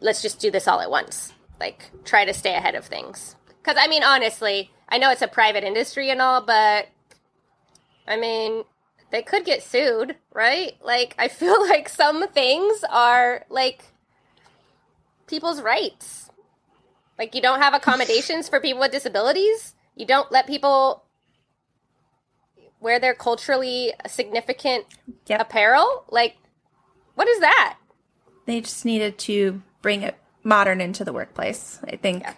[0.00, 1.34] let's just do this all at once.
[1.60, 3.36] Like, try to stay ahead of things.
[3.62, 6.88] Because, I mean, honestly, I know it's a private industry and all, but
[8.08, 8.64] I mean,
[9.12, 10.72] they could get sued, right?
[10.82, 13.84] Like, I feel like some things are like
[15.28, 16.30] people's rights.
[17.18, 19.74] Like, you don't have accommodations for people with disabilities.
[19.94, 21.04] You don't let people
[22.80, 24.86] wear their culturally significant
[25.26, 25.40] Yep.
[25.40, 26.04] apparel.
[26.10, 26.36] Like,
[27.14, 27.76] what is that?
[28.46, 32.22] They just needed to bring it modern into the workplace, I think.
[32.22, 32.34] Yeah.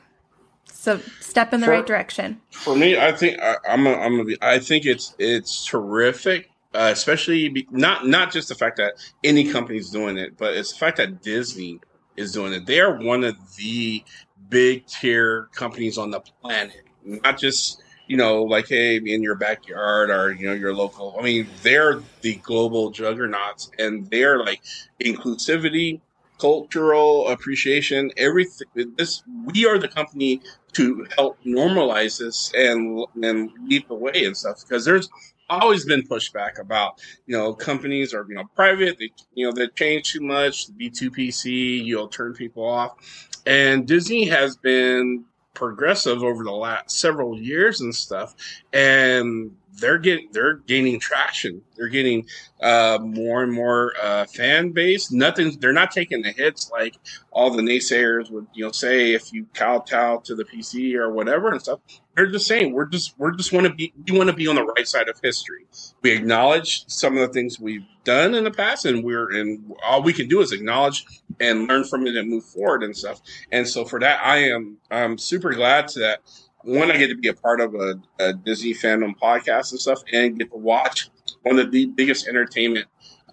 [0.71, 2.43] So step in the For- right direction.
[2.51, 3.87] For me, I think I, I'm.
[3.87, 4.13] A, I'm.
[4.17, 8.77] Gonna be, I think it's it's terrific, uh, especially be, not not just the fact
[8.79, 11.81] that any company is doing it, but it's the fact that Disney
[12.17, 12.67] is doing it.
[12.67, 14.03] They are one of the
[14.49, 20.11] big tier companies on the planet, not just you know like hey in your backyard
[20.11, 21.17] or you know your local.
[21.19, 24.63] I mean, they're the global juggernauts, and they're like
[25.01, 26.01] inclusivity,
[26.39, 28.67] cultural appreciation, everything.
[28.97, 34.37] This we are the company to help normalize this and and lead the way and
[34.37, 35.09] stuff because there's
[35.51, 39.69] always been pushback about you know companies are you know private they you know they
[39.69, 43.29] change too much the b2pc you'll turn people off.
[43.47, 48.35] And disney has been progressive over the last several years and stuff.
[48.73, 51.63] And they're getting they're gaining traction.
[51.77, 52.27] They're getting
[52.61, 55.11] uh, more and more uh, fan base.
[55.11, 55.59] Nothing.
[55.59, 56.97] They're not taking the hits like
[57.31, 61.51] all the naysayers would you know say if you kowtow to the PC or whatever
[61.51, 61.81] and stuff.
[62.15, 64.55] They're just saying we're just we're just want to be we want to be on
[64.55, 65.67] the right side of history.
[66.03, 70.03] We acknowledge some of the things we've done in the past, and we're and all
[70.03, 71.05] we can do is acknowledge
[71.41, 73.21] and learn from it and move forward and stuff.
[73.51, 76.21] And so for that, I am I'm super glad to that
[76.65, 80.03] one, I get to be a part of a, a, Disney fandom podcast and stuff,
[80.13, 81.11] and get to watch
[81.43, 82.87] one of the biggest entertainment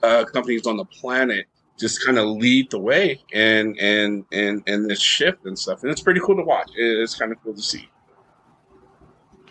[0.04, 1.46] uh, companies on the planet
[1.80, 5.82] just kind of lead the way and and and and this shift and stuff.
[5.82, 6.70] And it's pretty cool to watch.
[6.76, 7.90] It's kind of cool to see.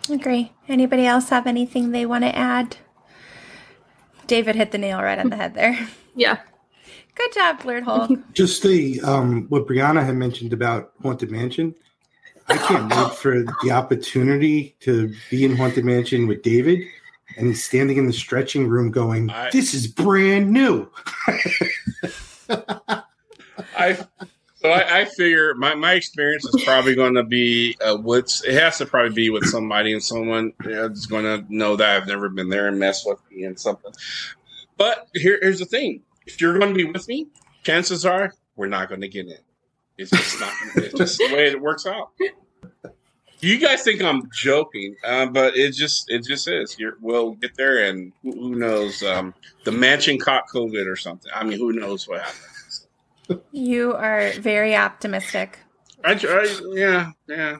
[0.09, 0.53] Agree.
[0.67, 2.77] Anybody else have anything they want to add?
[4.27, 5.77] David hit the nail right on the head there.
[6.13, 6.39] Yeah.
[7.15, 8.11] Good job, Blurred Hulk.
[8.33, 11.73] Just the um, what Brianna had mentioned about Haunted Mansion.
[12.51, 16.79] I can't wait for the opportunity to be in Haunted Mansion with David,
[17.37, 20.89] and he's standing in the stretching room going, I, "This is brand new."
[23.77, 23.97] I
[24.61, 28.53] so I, I, figure my, my experience is probably going to be uh, what's it
[28.53, 31.95] has to probably be with somebody and someone you know, is going to know that
[31.95, 33.91] I've never been there and mess with me and something.
[34.77, 37.27] But here, here's the thing: if you're going to be with me,
[37.63, 39.37] chances are we're not going to get in.
[39.97, 40.53] It's just not.
[40.75, 42.11] it's just the way it works out.
[43.39, 46.77] You guys think I'm joking, uh, but it just it just is.
[46.77, 49.01] You're, we'll get there, and who, who knows?
[49.01, 51.31] Um, the mansion caught COVID or something.
[51.33, 52.87] I mean, who knows what happens?
[53.51, 55.57] You are very optimistic.
[56.03, 57.57] I, I yeah yeah.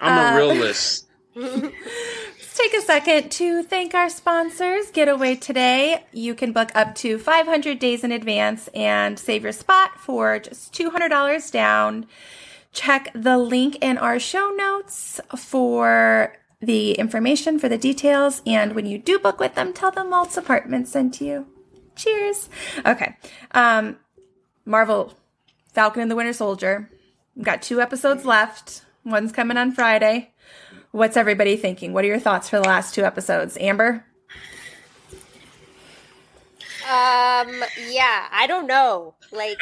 [0.00, 1.06] I'm a uh, realist.
[1.34, 4.90] Let's take a second to thank our sponsors.
[4.90, 9.52] Get Away Today, you can book up to 500 days in advance and save your
[9.52, 12.06] spot for just $200 down.
[12.72, 18.40] Check the link in our show notes for the information for the details.
[18.46, 21.46] And when you do book with them, tell them Walt's Apartment sent you.
[21.96, 22.48] Cheers.
[22.86, 23.16] Okay.
[23.50, 23.98] Um,
[24.64, 25.12] Marvel,
[25.72, 26.88] Falcon and the Winter Soldier.
[27.34, 28.84] We've got two episodes left.
[29.04, 30.30] One's coming on Friday.
[30.92, 31.92] What's everybody thinking?
[31.92, 33.56] What are your thoughts for the last two episodes?
[33.60, 34.04] Amber?
[36.84, 39.14] Um, yeah, I don't know.
[39.30, 39.58] Like,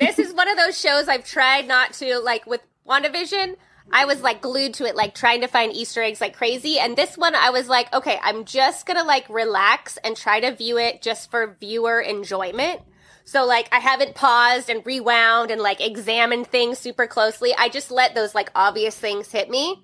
[0.00, 3.56] this is one of those shows I've tried not to, like, with WandaVision,
[3.92, 6.78] I was like glued to it, like trying to find Easter eggs like crazy.
[6.78, 10.54] And this one, I was like, okay, I'm just gonna like relax and try to
[10.54, 12.80] view it just for viewer enjoyment.
[13.24, 17.54] So like, I haven't paused and rewound and like examined things super closely.
[17.56, 19.82] I just let those like obvious things hit me.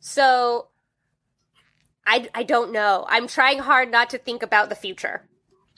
[0.00, 0.68] So
[2.06, 3.04] I, I don't know.
[3.08, 5.27] I'm trying hard not to think about the future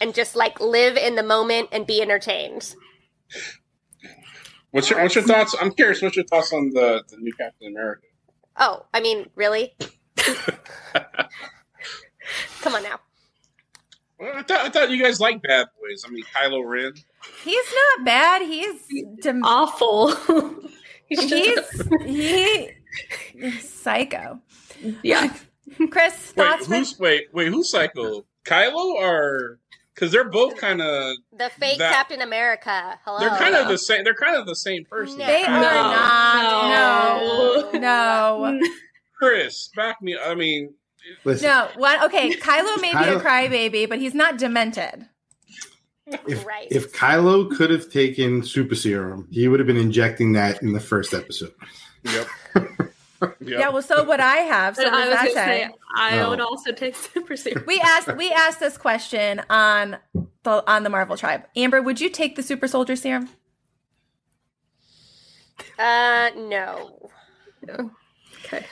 [0.00, 2.74] and just like live in the moment and be entertained.
[4.70, 5.54] What's your What's your thoughts?
[5.60, 6.00] I'm curious.
[6.02, 8.06] What's your thoughts on the the new Captain America?
[8.56, 9.74] Oh, I mean, really?
[12.60, 13.00] Come on now.
[14.18, 16.04] Well, I thought I thought you guys like bad boys.
[16.06, 16.92] I mean, Kylo Ren.
[17.42, 18.42] He's not bad.
[18.42, 18.86] He's
[19.22, 20.14] dem- awful.
[21.06, 21.56] he's
[22.04, 22.70] he
[23.60, 24.40] psycho.
[25.02, 25.34] Yeah.
[25.90, 26.68] Chris, thoughts?
[26.68, 28.24] Wait, who's wait wait who's psycho?
[28.44, 29.60] Kylo or
[30.00, 32.98] because they're both kind of the fake that, Captain America.
[33.04, 34.02] Hello, they're kind of the same.
[34.02, 35.18] They're kind of the same person.
[35.18, 35.26] No.
[35.26, 37.70] They are not.
[37.70, 38.50] No, no.
[38.50, 38.60] no.
[39.18, 40.16] Chris, back me.
[40.16, 40.72] I mean,
[41.24, 41.48] Listen.
[41.48, 41.68] no.
[41.76, 42.02] What?
[42.04, 45.06] Okay, Kylo may Kylo, be a crybaby, but he's not demented.
[46.26, 46.66] If, right.
[46.70, 50.80] if Kylo could have taken super serum, he would have been injecting that in the
[50.80, 51.52] first episode.
[52.04, 52.26] Yep.
[53.22, 53.37] Yep.
[53.40, 54.76] Yeah, well, so would I have.
[54.76, 56.30] So I was going to say I oh.
[56.30, 57.64] would also take super serum.
[57.66, 59.98] We asked we asked this question on
[60.42, 61.44] the on the Marvel Tribe.
[61.56, 63.28] Amber, would you take the super soldier serum?
[65.78, 67.11] Uh, no.
[67.66, 67.90] No.
[68.44, 68.64] Okay.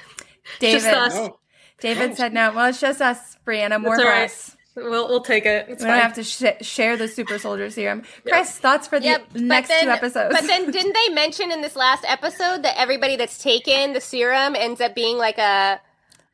[0.59, 1.33] David.
[1.81, 2.53] David said no.
[2.53, 3.81] Well, it's just us, Brianna.
[3.81, 4.57] More for us.
[4.85, 5.67] We'll we'll take it.
[5.69, 8.03] It's we don't have to sh- share the super soldier serum.
[8.25, 8.35] Yep.
[8.35, 10.35] Chris, thoughts for the yep, next then, two episodes?
[10.35, 14.55] But then, didn't they mention in this last episode that everybody that's taken the serum
[14.55, 15.81] ends up being like a,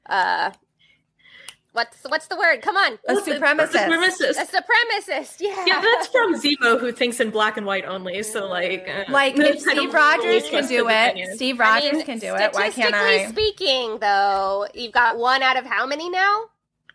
[0.06, 0.50] uh,
[1.72, 2.60] what's what's the word?
[2.62, 3.74] Come on, a supremacist.
[3.74, 4.42] A supremacist.
[4.42, 5.36] A supremacist.
[5.40, 5.64] Yeah.
[5.66, 8.22] Yeah, that's from Zemo, who thinks in black and white only.
[8.22, 11.36] So like, uh, like if Steve Rogers can do it.
[11.36, 12.52] Steve Rogers I mean, can do it.
[12.52, 13.26] Why can't I?
[13.26, 16.44] Speaking, though, you've got one out of how many now?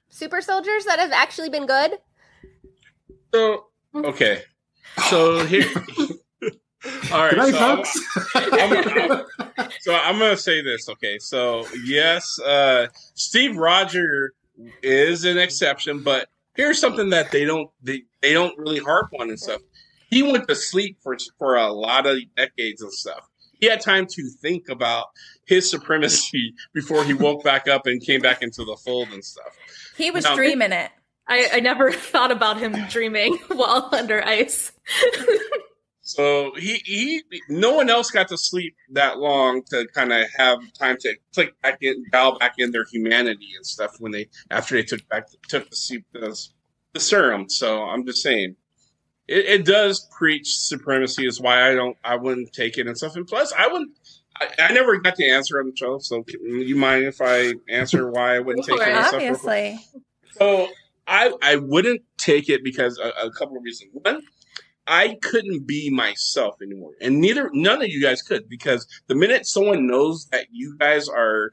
[0.10, 2.00] Super soldiers that have actually been good.
[3.34, 4.44] So okay,
[5.10, 5.66] so here.
[7.12, 7.84] All right, night, so,
[8.36, 9.26] I'm, I'm,
[9.58, 10.88] I'm, so I'm gonna say this.
[10.88, 14.32] Okay, so yes, uh, Steve Roger
[14.82, 19.30] is an exception, but here's something that they don't they, they don't really harp on
[19.30, 19.62] and stuff.
[20.10, 23.28] He went to sleep for for a lot of decades and stuff.
[23.60, 25.08] he had time to think about
[25.46, 29.58] his supremacy before he woke back up and came back into the fold and stuff.
[30.00, 30.90] He was Now- dreaming it.
[31.28, 34.72] I, I never thought about him dreaming while under ice.
[36.02, 40.58] So he he no one else got to sleep that long to kind of have
[40.74, 44.74] time to click back in, dial back in their humanity and stuff when they after
[44.74, 46.36] they took back took the soup the,
[46.94, 47.48] the serum.
[47.48, 48.56] So I'm just saying,
[49.28, 51.28] it, it does preach supremacy.
[51.28, 53.16] Is why I don't I wouldn't take it and stuff.
[53.16, 53.92] And plus, I wouldn't.
[54.40, 58.10] I, I never got to answer on the show, so you mind if I answer
[58.10, 58.88] why I wouldn't take it?
[58.88, 58.88] it.
[58.88, 59.80] And stuff real quick?
[59.80, 60.02] Obviously.
[60.32, 60.68] So
[61.08, 63.92] I I wouldn't take it because a, a couple of reasons.
[63.94, 64.22] One,
[64.88, 69.46] I couldn't be myself anymore, and neither none of you guys could because the minute
[69.46, 71.52] someone knows that you guys are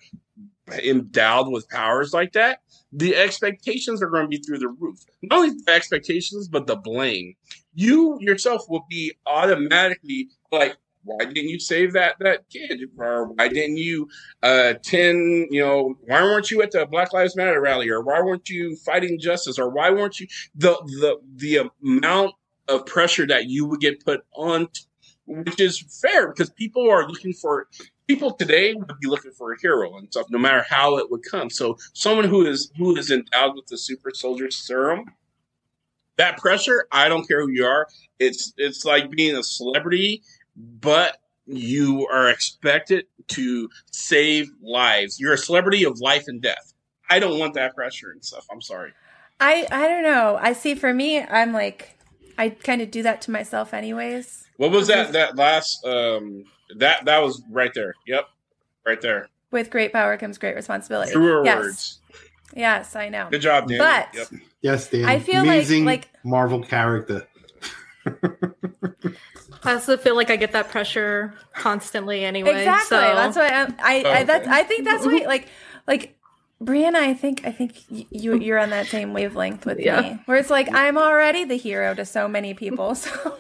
[0.83, 2.61] endowed with powers like that,
[2.93, 4.99] the expectations are going to be through the roof.
[5.23, 7.35] Not only the expectations, but the blame.
[7.75, 10.77] You yourself will be automatically like,
[11.07, 12.81] why didn't you save that that kid?
[12.99, 14.09] Or why didn't you
[14.43, 17.89] uh attend, you know, why weren't you at the Black Lives Matter rally?
[17.89, 19.59] Or why weren't you fighting justice?
[19.59, 22.35] Or why weren't you the the the amount
[22.69, 24.69] of pressure that you would get put on
[25.27, 27.69] which is fair because people are looking for
[28.07, 31.23] people today would be looking for a hero and stuff, no matter how it would
[31.29, 31.51] come.
[31.51, 35.05] So someone who is who is endowed with the super soldier serum,
[36.17, 37.87] that pressure, I don't care who you are.
[38.19, 40.23] It's it's like being a celebrity,
[40.57, 45.21] but you are expected to save lives.
[45.21, 46.73] You're a celebrity of life and death.
[47.09, 48.47] I don't want that pressure and stuff.
[48.51, 48.93] I'm sorry.
[49.39, 50.39] I I don't know.
[50.41, 50.75] I see.
[50.75, 51.99] For me, I'm like,
[52.39, 54.47] I kind of do that to myself, anyways.
[54.57, 55.13] What was that?
[55.13, 56.45] That last um
[56.77, 57.95] that that was right there.
[58.07, 58.29] Yep,
[58.87, 59.29] right there.
[59.51, 61.13] With great power comes great responsibility.
[61.13, 61.59] Truer yes.
[61.59, 62.01] words.
[62.55, 63.29] Yes, I know.
[63.31, 63.79] Good job, Dan.
[63.79, 64.43] But Yep.
[64.63, 65.05] Yes, Dan.
[65.05, 67.27] I feel like- Amazing like- Marvel character.
[69.65, 72.59] I also feel like I get that pressure constantly anyway.
[72.59, 72.97] exactly.
[72.97, 74.03] So That's why I'm, I.
[74.05, 74.47] Oh, I that's.
[74.47, 74.57] okay.
[74.57, 75.25] I think that's why.
[75.27, 75.49] Like,
[75.87, 76.17] like
[76.63, 76.97] Brianna.
[76.97, 77.45] I think.
[77.47, 78.37] I think you.
[78.39, 80.01] You're on that same wavelength with Yeah.
[80.01, 82.95] me, where it's like I'm already the hero to so many people.
[82.95, 83.37] So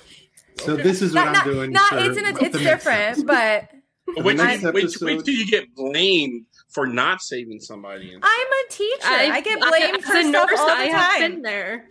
[0.58, 1.28] So this is what not.
[1.28, 1.44] I'm Not.
[1.44, 1.70] doing.
[1.72, 3.26] not for it's in a, the it's different, episode.
[3.26, 3.70] but
[4.14, 8.14] But wait, till you, wait, wait till you get blamed for not saving somebody.
[8.14, 9.00] I'm a teacher.
[9.04, 11.32] I, get blamed as for a stuff nurse, all the I have time.
[11.32, 11.88] been there.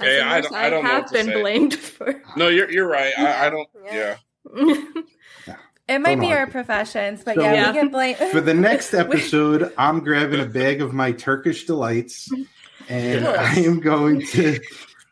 [0.00, 2.22] As Okay, a I nurse, don't- I don't know have what been blamed for.
[2.36, 3.12] no, you're you're right.
[3.18, 3.68] I, I don't.
[3.92, 4.16] Yeah.
[5.46, 5.56] Yeah.
[5.88, 6.52] It might Don't be our argue.
[6.52, 7.66] professions, but So- yeah, Yeah.
[7.72, 8.16] we get blamed.
[8.32, 12.30] For the next episode, I'm grabbing a bag of my Turkish delights,
[12.88, 13.56] and Yes.
[13.56, 14.60] I am going to.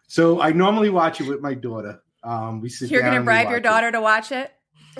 [0.06, 2.00] So I normally watch it with my daughter.
[2.22, 3.62] Um, we sit You're gonna bribe watch your it.
[3.64, 4.50] daughter to watch it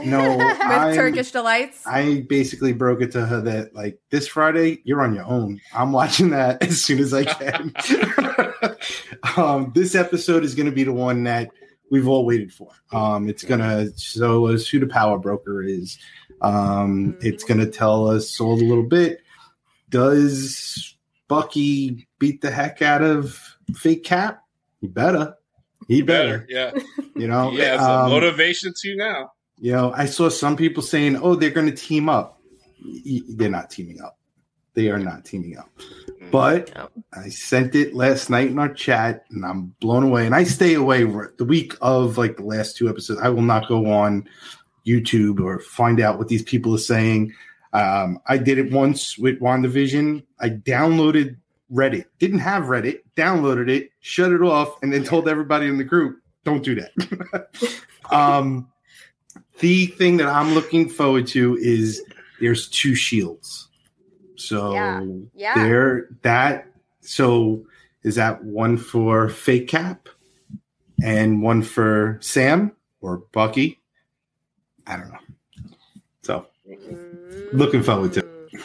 [0.04, 1.86] No, with I'm- Turkish delights.
[1.86, 5.60] I basically broke it to her that like this Friday you're on your own.
[5.74, 7.72] I'm watching that as soon as I can.
[9.36, 11.50] um, this episode is going to be the one that
[11.90, 12.70] we've all waited for.
[12.92, 15.98] Um, it's going to show us who the power broker is.
[16.42, 19.20] Um, it's going to tell us all a little bit.
[19.88, 20.94] Does
[21.28, 23.38] Bucky beat the heck out of
[23.74, 24.42] Fake Cap?
[24.80, 25.34] He better.
[25.88, 26.46] He better.
[26.48, 26.72] Yeah.
[27.16, 27.50] You know.
[27.50, 27.74] Yeah.
[27.74, 29.32] It's Um, a motivation to now.
[29.60, 32.40] You know, I saw some people saying, "Oh, they're going to team up."
[33.28, 34.18] They're not teaming up.
[34.74, 35.68] They are not teaming up.
[36.30, 36.88] But No.
[37.12, 40.26] I sent it last night in our chat, and I'm blown away.
[40.26, 43.20] And I stay away the week of like the last two episodes.
[43.20, 44.28] I will not go on
[44.86, 47.32] YouTube or find out what these people are saying.
[47.72, 50.24] Um, I did it once with WandaVision.
[50.40, 51.36] I downloaded
[51.72, 52.04] Reddit.
[52.18, 53.00] Didn't have Reddit.
[53.16, 57.48] Downloaded it, shut it off, and then told everybody in the group, "Don't do that."
[58.10, 58.68] um,
[59.60, 62.02] the thing that I'm looking forward to is
[62.40, 63.68] there's two shields.
[64.36, 65.02] So Yeah.
[65.34, 65.54] Yeah.
[65.64, 66.66] there that
[67.00, 67.66] so
[68.04, 70.08] is that one for fake cap
[71.02, 73.80] and one for Sam or Bucky?
[74.86, 75.18] I don't know.
[76.22, 76.46] So
[77.52, 78.62] Looking forward to Mm.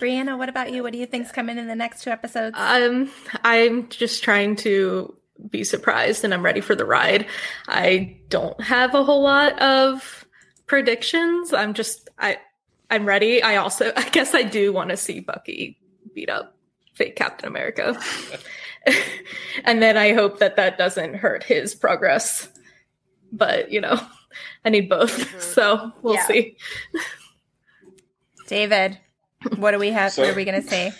[0.00, 0.82] Brianna, what about you?
[0.82, 2.56] What do you think's coming in the next two episodes?
[2.58, 3.10] Um,
[3.44, 5.14] I'm just trying to
[5.50, 7.26] be surprised, and I'm ready for the ride.
[7.68, 10.24] I don't have a whole lot of
[10.66, 11.52] predictions.
[11.52, 12.38] I'm just I
[12.90, 13.42] I'm ready.
[13.42, 15.78] I also I guess I do want to see Bucky
[16.14, 16.56] beat up
[16.94, 17.98] fake Captain America,
[19.64, 22.48] and then I hope that that doesn't hurt his progress.
[23.32, 24.00] But you know,
[24.64, 25.40] I need both, mm-hmm.
[25.54, 26.26] so we'll Yeah.
[26.26, 26.56] see.
[28.46, 28.98] David,
[29.56, 30.12] what do we have?
[30.12, 30.92] So- what are we going to say?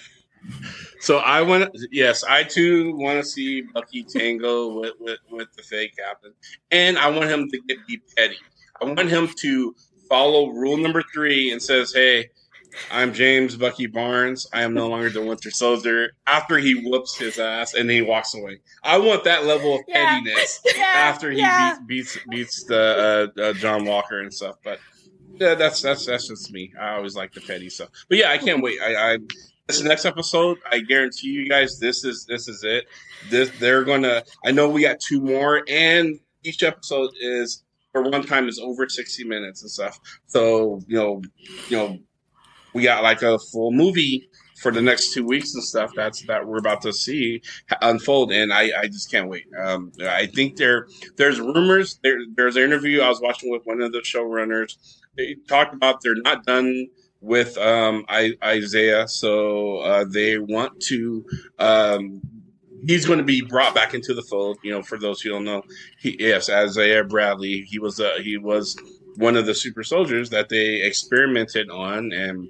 [1.04, 5.62] So I want, yes, I too want to see Bucky tango with, with with the
[5.62, 6.32] fake captain,
[6.70, 8.38] and I want him to get be petty.
[8.80, 9.74] I want him to
[10.08, 12.30] follow rule number three and says, "Hey,
[12.90, 14.46] I'm James Bucky Barnes.
[14.54, 16.12] I am no longer the Winter Soldier.
[16.26, 18.60] After he whoops his ass and then he walks away.
[18.82, 20.20] I want that level of Yeah.
[20.20, 21.76] pettiness Yeah, after he yeah.
[21.86, 24.56] beats beats beats the uh, uh, John Walker and stuff.
[24.64, 24.78] But
[25.34, 26.72] yeah, that's that's that's just me.
[26.80, 27.90] I always like the petty stuff.
[28.08, 28.78] But yeah, I can't wait.
[28.82, 29.18] I, I
[29.66, 32.86] this next episode, I guarantee you guys, this is this is it.
[33.30, 34.22] This they're gonna.
[34.44, 38.88] I know we got two more, and each episode is for one time is over
[38.88, 39.98] sixty minutes and stuff.
[40.26, 41.22] So you know,
[41.68, 41.98] you know,
[42.74, 44.28] we got like a full movie
[44.60, 45.92] for the next two weeks and stuff.
[45.96, 47.42] That's that we're about to see
[47.80, 49.46] unfold, and I, I just can't wait.
[49.58, 51.98] Um, I think there there's rumors.
[52.02, 54.76] There there's an interview I was watching with one of the showrunners.
[55.16, 56.88] They talked about they're not done
[57.24, 61.24] with um, I, Isaiah, so uh, they want to.
[61.58, 62.20] Um,
[62.86, 64.58] he's going to be brought back into the fold.
[64.62, 65.62] You know, for those who don't know,
[65.98, 67.62] he yes, Isaiah Bradley.
[67.62, 68.76] He was uh, he was
[69.16, 72.48] one of the super soldiers that they experimented on and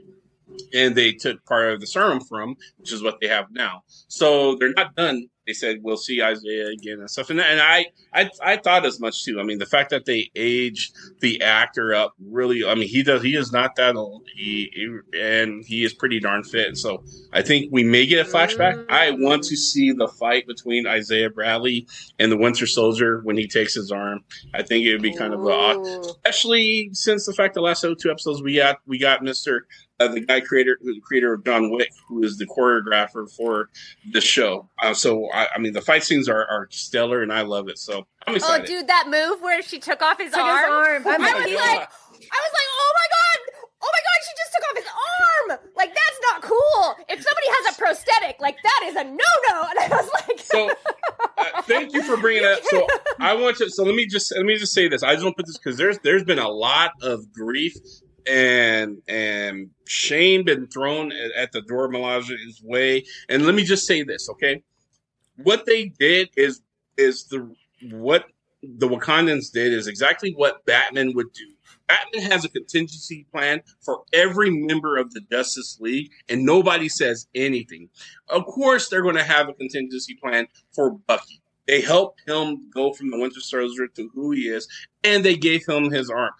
[0.72, 3.82] and they took part of the serum from, which is what they have now.
[4.08, 5.28] So they're not done.
[5.46, 8.98] They said we'll see Isaiah again and stuff, and, and I, I I thought as
[8.98, 9.40] much too.
[9.40, 12.64] I mean, the fact that they aged the actor up really.
[12.64, 13.22] I mean, he does.
[13.22, 14.22] He is not that old.
[14.34, 16.76] He, he and he is pretty darn fit.
[16.76, 18.74] So I think we may get a flashback.
[18.74, 18.92] Mm-hmm.
[18.92, 21.86] I want to see the fight between Isaiah Bradley
[22.18, 24.24] and the Winter Soldier when he takes his arm.
[24.54, 28.10] I think it would be kind of a, especially since the fact the last two
[28.10, 29.66] episodes we got we got Mister
[30.00, 33.68] uh, the guy creator the creator of John Wick who is the choreographer for
[34.12, 34.68] the show.
[34.82, 37.78] Uh, so I, I mean the fight scenes are, are stellar and I love it.
[37.78, 38.66] So I'm Oh, excited.
[38.66, 40.70] dude, that move where she took off his Took his arm.
[40.70, 41.02] arm.
[41.06, 41.56] I'm I was yeah.
[41.58, 44.86] like, I was like, oh my god, oh my god, she just took off his
[44.86, 45.58] arm.
[45.76, 46.96] Like that's not cool.
[47.08, 49.62] If somebody has a prosthetic, like that is a no no.
[49.70, 50.70] And I was like, so
[51.38, 52.64] uh, thank you for bringing that.
[52.64, 52.86] So
[53.20, 53.68] I want to.
[53.70, 55.02] So let me just let me just say this.
[55.02, 57.74] I just want to put this because there's there's been a lot of grief
[58.26, 63.04] and and shame been thrown at, the Dora Milaje's way.
[63.28, 64.62] And let me just say this, okay?
[65.36, 66.60] What they did is
[66.96, 67.54] is the
[67.90, 68.26] what
[68.62, 71.54] the Wakandans did is exactly what Batman would do.
[71.86, 77.26] Batman has a contingency plan for every member of the Justice League, and nobody says
[77.34, 77.90] anything.
[78.28, 81.42] Of course, they're going to have a contingency plan for Bucky.
[81.66, 84.68] They helped him go from the Winter Soldier to who he is,
[85.02, 86.32] and they gave him his arm.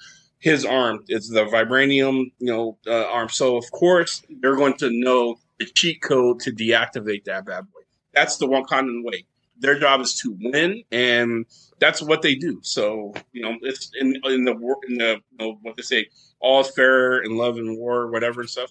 [0.45, 3.31] His arm is the vibranium, you know, uh, arm.
[3.31, 7.81] So of course they're going to know the cheat code to deactivate that bad boy.
[8.13, 9.25] That's the Wakandan way.
[9.59, 11.47] Their job is to win, and
[11.81, 12.61] that's what they do.
[12.61, 16.09] So you know, it's in in the war in the you know, what they say,
[16.41, 18.71] all is fair in love and war, whatever and stuff.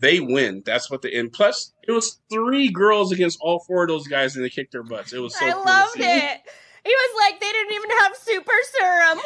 [0.00, 0.62] They win.
[0.64, 1.12] That's what they.
[1.12, 4.72] And plus, it was three girls against all four of those guys, and they kicked
[4.72, 5.12] their butts.
[5.12, 6.40] It was so I cool loved it.
[6.84, 9.18] He was like, they didn't even have super serum.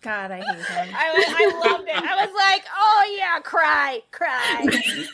[0.00, 0.94] God, I hate him.
[0.96, 1.96] I, was, I loved it.
[1.96, 4.64] I was like, oh yeah, cry, cry.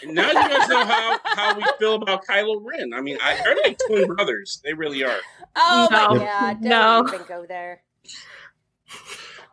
[0.06, 2.92] now you guys know how, how we feel about Kylo Ren.
[2.92, 4.60] I mean, I, they're like twin brothers.
[4.62, 5.16] They really are.
[5.56, 6.18] Oh my No.
[6.18, 7.04] god, don't No.
[7.14, 7.82] even go there.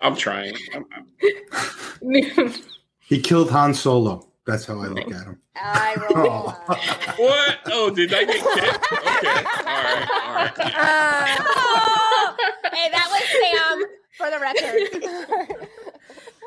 [0.01, 0.53] I'm trying.
[0.73, 2.53] I'm, I'm-
[2.99, 4.27] He killed Han Solo.
[4.47, 5.39] That's how I look at him.
[5.55, 6.53] I roll.
[6.53, 6.65] Oh.
[6.67, 7.59] the what?
[7.67, 8.87] Oh, did I get kicked?
[9.21, 9.29] Okay.
[9.67, 10.07] All right.
[10.23, 10.51] All right.
[10.57, 11.37] eye.
[11.53, 12.35] Oh,
[12.73, 13.83] hey, that was Sam
[14.17, 15.67] for the record.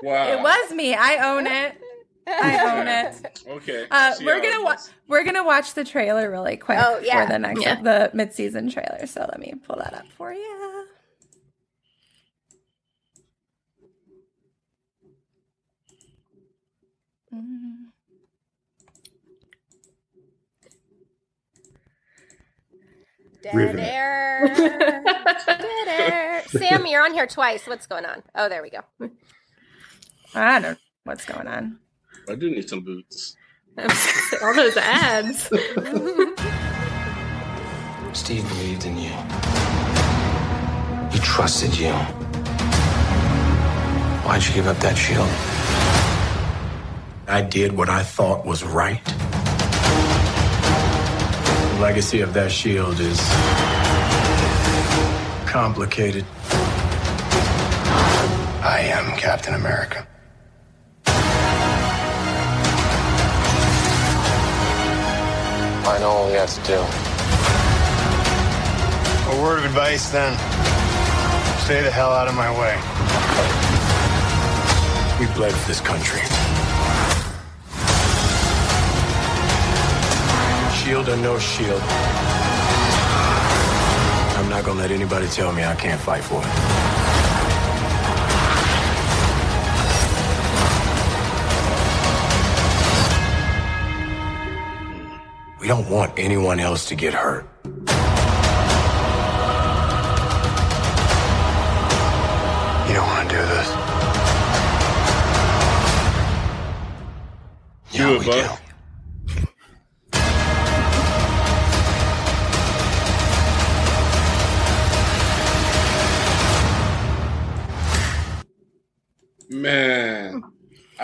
[0.03, 0.33] Wow.
[0.33, 0.95] It was me.
[0.95, 1.77] I own it.
[2.27, 3.43] I own it.
[3.47, 3.87] Okay.
[3.91, 4.77] Uh, we're gonna wa-
[5.09, 7.27] we're gonna watch the trailer really quick Oh, yeah.
[7.27, 7.81] for the next Yeah.
[7.81, 9.07] the mid season trailer.
[9.07, 10.74] So let me pull that up for you.
[17.35, 17.75] Mm.
[23.43, 23.81] Dead Rivet.
[23.81, 24.55] air.
[24.57, 26.43] Dead air.
[26.49, 27.67] Sam, you're on here twice.
[27.67, 28.23] What's going on?
[28.35, 28.81] Oh, there we go.
[30.35, 31.79] I don't know what's going on.
[32.29, 33.37] I do need some boots.
[34.43, 35.43] All those ads.
[38.19, 39.11] Steve believed in you.
[41.11, 41.93] He trusted you.
[44.25, 45.29] Why'd you give up that shield?
[47.27, 49.03] I did what I thought was right.
[51.75, 53.19] The legacy of that shield is
[55.51, 56.27] complicated.
[58.63, 60.07] I am Captain America.
[65.87, 66.79] I know all we have to do.
[69.31, 70.37] A word of advice then.
[71.61, 72.77] Stay the hell out of my way.
[75.19, 76.21] We bled for this country.
[80.85, 81.81] shield or no shield,
[84.37, 86.49] I'm not gonna let anybody tell me I can't fight for it.
[95.59, 97.47] We don't want anyone else to get hurt.
[97.65, 97.73] You
[102.93, 103.69] don't want to do this.
[107.93, 108.64] You yeah, we do.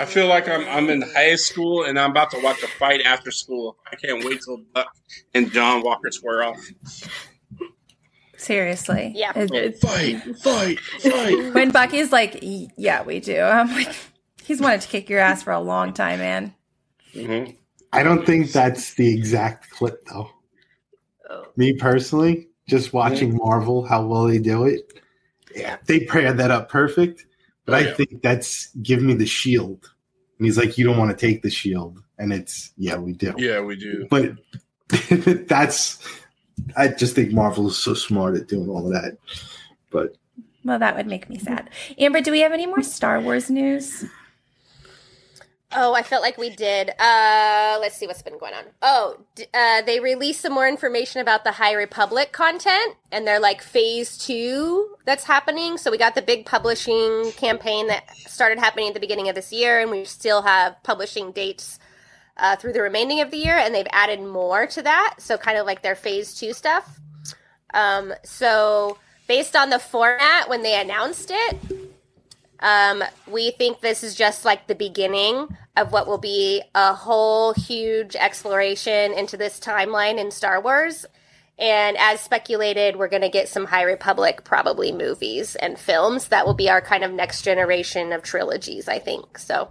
[0.01, 3.03] I feel like I'm I'm in high school and I'm about to watch a fight
[3.03, 3.77] after school.
[3.93, 4.89] I can't wait till Buck
[5.35, 6.59] and John Walker square off.
[8.37, 9.13] Seriously.
[9.15, 9.33] Yeah.
[9.37, 11.53] It- Fight, fight, fight.
[11.55, 13.39] when Bucky's like, yeah, we do.
[13.39, 13.95] I'm like,
[14.43, 16.55] he's wanted to kick your ass for a long time, man.
[17.15, 17.57] Mhm.
[17.93, 20.31] I don't think that's the exact clip though.
[21.57, 24.95] Me personally, just watching Marvel, how well they do it,
[25.55, 27.27] yeah, they paired that up perfect.
[27.71, 29.91] But Oh, I think that's give me the shield.
[30.39, 33.35] And he's like, you don't want to take the shield, and it's yeah, we do.
[33.37, 34.07] Yeah, we do.
[34.11, 34.33] But
[35.49, 35.99] that's
[36.77, 39.19] I just think Marvel is so smart at doing all of that.
[39.91, 40.17] But
[40.65, 41.71] Well, that would make me sad.
[41.99, 44.05] Amber, do we have any more Star Wars news?
[45.73, 46.91] Oh, I felt like we did.
[46.99, 48.65] Uh, let's see what's been going on.
[48.83, 49.19] Oh,
[49.55, 54.19] uh, they released some more information about the High Republic content, and they're like phase
[54.19, 55.79] two that's happening.
[55.79, 59.53] So we got the big publishing campaign that started happening at the beginning of this
[59.53, 61.79] year, and we still have publishing dates
[62.37, 65.17] uh, through the remaining of the year, and they've added more to that.
[65.19, 66.99] So kind of like their phase two stuff.
[67.73, 68.99] Um, so
[69.29, 71.90] based on the format when they announced it,
[72.61, 77.55] um, we think this is just like the beginning of what will be a whole
[77.55, 81.07] huge exploration into this timeline in Star Wars.
[81.59, 86.29] And as speculated, we're going to get some High Republic, probably movies and films.
[86.29, 89.39] That will be our kind of next generation of trilogies, I think.
[89.39, 89.71] So,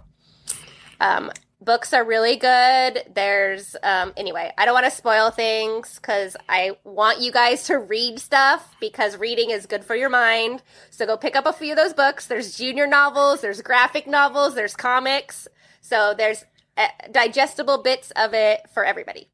[1.00, 3.02] um, books are really good.
[3.14, 7.78] There's, um, anyway, I don't want to spoil things because I want you guys to
[7.78, 10.62] read stuff because reading is good for your mind.
[10.90, 12.26] So go pick up a few of those books.
[12.26, 15.48] There's junior novels, there's graphic novels, there's comics.
[15.80, 16.44] So there's
[16.76, 19.28] uh, digestible bits of it for everybody.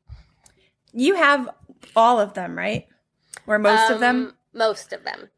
[0.92, 1.50] You have
[1.94, 2.86] all of them, right?
[3.46, 4.16] Or most of them?
[4.16, 5.30] Um, Most of them.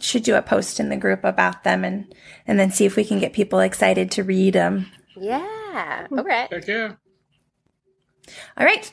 [0.00, 2.14] Should do a post in the group about them and
[2.46, 4.86] and then see if we can get people excited to read them.
[5.16, 5.57] Yeah.
[5.68, 6.18] Hmm.
[6.18, 6.48] Okay.
[6.50, 6.92] Heck yeah.
[8.56, 8.90] All right.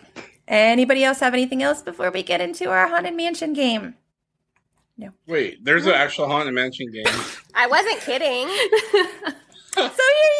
[0.47, 3.95] Anybody else have anything else before we get into our haunted mansion game?
[4.97, 5.09] No.
[5.28, 7.05] Wait, there's an actual haunted mansion game.
[7.55, 8.47] I wasn't kidding.
[9.76, 9.91] So here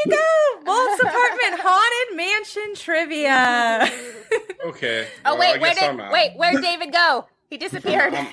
[0.05, 3.91] you go, Walt's apartment haunted mansion trivia.
[4.65, 5.07] Okay.
[5.25, 6.31] Oh well, wait, where did wait?
[6.38, 7.25] Where'd David go?
[7.49, 8.15] He disappeared.
[8.15, 8.27] I'm,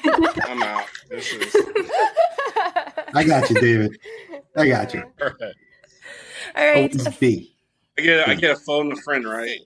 [0.49, 0.87] I'm out.
[1.11, 1.55] This is
[3.13, 3.99] I got you, David.
[4.57, 5.03] I got you.
[5.21, 5.55] all right.
[6.57, 7.52] All right.
[8.03, 8.21] Always B.
[8.21, 9.61] I get I get a phone a friend, right?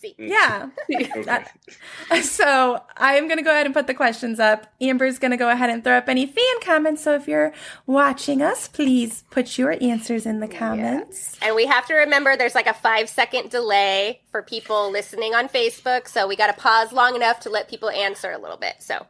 [0.00, 0.16] See.
[0.18, 0.28] Mm.
[0.28, 0.68] Yeah.
[1.16, 1.44] Okay.
[2.22, 4.66] So I'm going to go ahead and put the questions up.
[4.80, 7.02] Amber's going to go ahead and throw up any fan comments.
[7.04, 7.52] So if you're
[7.86, 11.36] watching us, please put your answers in the comments.
[11.42, 15.48] And we have to remember there's like a five second delay for people listening on
[15.48, 16.08] Facebook.
[16.08, 18.74] So we got to pause long enough to let people answer a little bit.
[18.80, 19.06] So,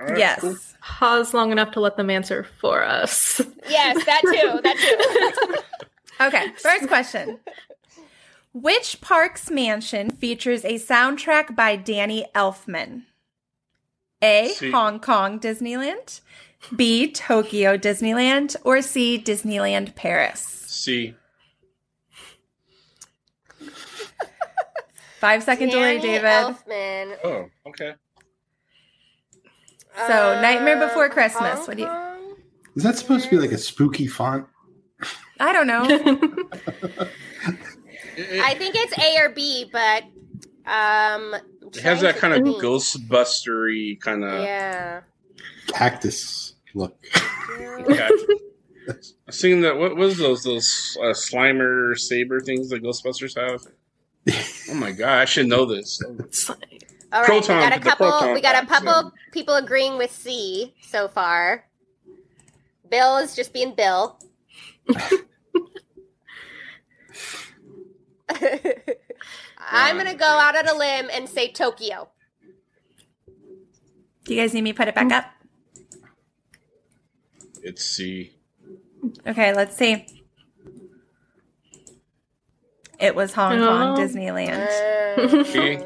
[0.00, 0.40] All right, yes.
[0.40, 0.56] cool.
[0.80, 3.42] Pause long enough to let them answer for us.
[3.68, 4.60] yes, that too.
[4.62, 6.24] That too.
[6.24, 6.48] Okay.
[6.56, 7.38] First question.
[8.62, 13.02] Which Parks Mansion features a soundtrack by Danny Elfman?
[14.20, 14.48] A.
[14.48, 14.72] C.
[14.72, 16.20] Hong Kong Disneyland.
[16.74, 17.08] B.
[17.12, 18.56] Tokyo Disneyland.
[18.64, 19.16] Or C.
[19.22, 20.40] Disneyland Paris.
[20.40, 21.14] C.
[25.20, 26.24] Five second delay, Danny David.
[26.24, 27.16] Elfman.
[27.22, 27.94] oh, okay.
[30.08, 31.58] So, Nightmare uh, Before Christmas.
[31.58, 32.36] Hong What do you-
[32.74, 34.46] Is that supposed to be like a spooky font?
[35.38, 35.86] I don't know.
[38.18, 40.04] I think it's A or B, but
[40.66, 42.62] um, It has that kind of think.
[42.62, 44.42] ghostbustery kind of.
[44.42, 45.00] Yeah.
[45.68, 46.96] Cactus look.
[47.60, 48.08] Okay.
[49.28, 49.76] I've seen that.
[49.76, 53.60] What was those those uh, Slimer saber things that Ghostbusters have?
[54.70, 55.18] Oh my god!
[55.18, 56.00] I should know this.
[56.06, 56.16] All
[57.20, 58.34] right, Proton, we got a couple.
[58.34, 61.66] We got a packs, couple people agreeing with C so far.
[62.90, 64.18] Bill is just being Bill.
[69.70, 72.08] I'm gonna go out on a limb and say Tokyo.
[74.24, 75.24] Do you guys need me to put it back up?
[77.62, 78.32] It's C.
[79.26, 80.06] Okay, let's see.
[83.00, 83.96] It was Hong Kong.
[83.96, 84.66] Disneyland.
[85.18, 85.78] Uh, See?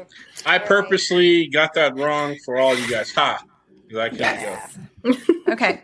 [0.45, 3.11] I purposely got that wrong for all you guys.
[3.13, 3.43] Ha!
[3.89, 4.61] 'Cause I can't
[5.03, 5.13] go.
[5.53, 5.81] Okay.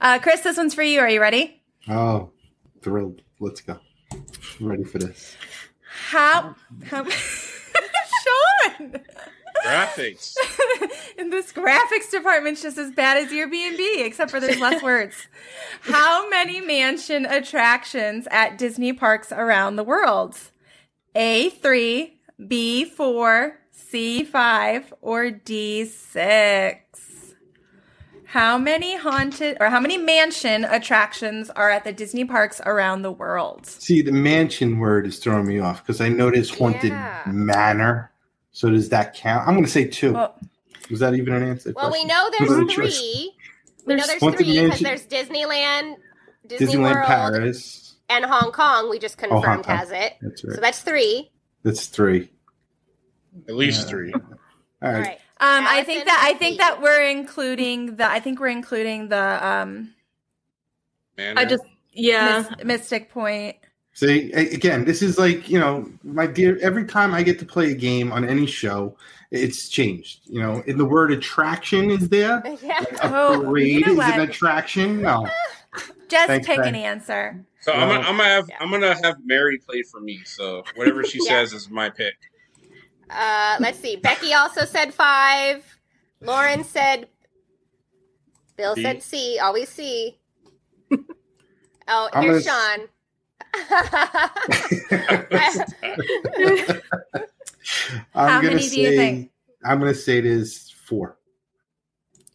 [0.00, 1.00] Uh, Chris, this one's for you.
[1.00, 1.62] Are you ready?
[1.88, 2.30] Oh,
[2.82, 3.22] thrilled.
[3.38, 3.78] Let's go.
[4.12, 5.36] I'm ready for this.
[5.90, 6.54] How?
[6.72, 6.82] Mm-hmm.
[6.84, 7.04] how
[8.78, 9.00] Sean?
[9.66, 10.34] Graphics.
[11.18, 15.14] and this graphics department's just as bad as Airbnb, except for there's less words.
[15.82, 20.38] How many mansion attractions at Disney parks around the world?
[21.14, 26.89] A three, B four, C five, or D six?
[28.30, 33.10] How many haunted or how many mansion attractions are at the Disney parks around the
[33.10, 33.66] world?
[33.66, 37.22] See, the mansion word is throwing me off because I noticed haunted Yeah.
[37.26, 38.12] manor.
[38.52, 39.48] So does that count?
[39.48, 40.12] I'm going to say two.
[40.12, 40.38] Well,
[40.92, 41.72] Was that even an answer?
[41.74, 43.32] Well, we know Was it there's three.
[43.84, 45.96] We know there's Haunted three because there's Disneyland,
[46.46, 47.96] Disney Disneyland World, Paris.
[48.08, 48.88] and Hong Kong.
[48.90, 49.76] We just Oh, confirmed Kong.
[49.76, 50.14] has it.
[50.22, 51.32] That's So that's three.
[51.64, 52.30] That's three.
[53.48, 53.88] At least Yeah.
[53.90, 54.12] three.
[54.14, 54.22] All
[54.82, 55.18] All right.
[55.40, 55.58] Right.
[55.58, 59.46] Um, I think that I think that we're including the I think we're including the
[59.46, 59.94] um
[61.18, 62.44] Man, I just yeah.
[62.58, 63.56] Mys- Mystic Point.
[63.92, 67.72] See, again, this is like, you know, my dear, every time I get to play
[67.72, 68.96] a game on any show,
[69.30, 70.20] it's changed.
[70.26, 72.42] You know, in the word attraction is there.
[72.62, 72.82] Yeah.
[73.02, 74.14] A Oh, parade you know is what?
[74.14, 75.02] an attraction.
[75.02, 75.26] No.
[76.08, 77.44] Just Thanks, pick an answer.
[77.60, 80.20] So I'm, gonna, I'm gonna have I'm gonna have Mary play for me.
[80.24, 81.30] So whatever she Yeah.
[81.42, 82.14] says is my pick.
[83.10, 83.96] Uh, let's see.
[83.96, 85.64] Becky also said five.
[86.20, 87.08] Lauren said.
[88.56, 88.82] Bill C.
[88.82, 89.38] said C.
[89.38, 90.18] Always C.
[91.88, 92.88] Oh, I'm here's gonna Sean.
[98.14, 99.30] I'm How gonna many do you think?
[99.64, 101.16] I'm going to say it is four.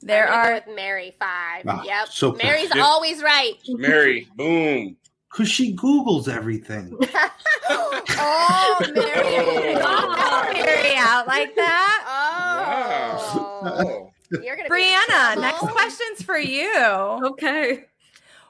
[0.01, 1.63] There I'm gonna go are with Mary five.
[1.67, 2.07] Ah, yep.
[2.09, 2.33] so.
[2.33, 2.83] Mary's Yep.
[2.83, 3.53] always right.
[3.67, 4.97] Mary, boom.
[5.35, 6.97] Because she Googles everything.
[7.69, 9.75] oh, Mary.
[9.75, 10.15] Oh.
[10.17, 12.05] Don't Mary out like that.
[12.07, 13.61] Oh.
[13.65, 14.11] Wow.
[14.41, 16.73] You're gonna Brianna, next question's for you.
[16.77, 17.83] Okay.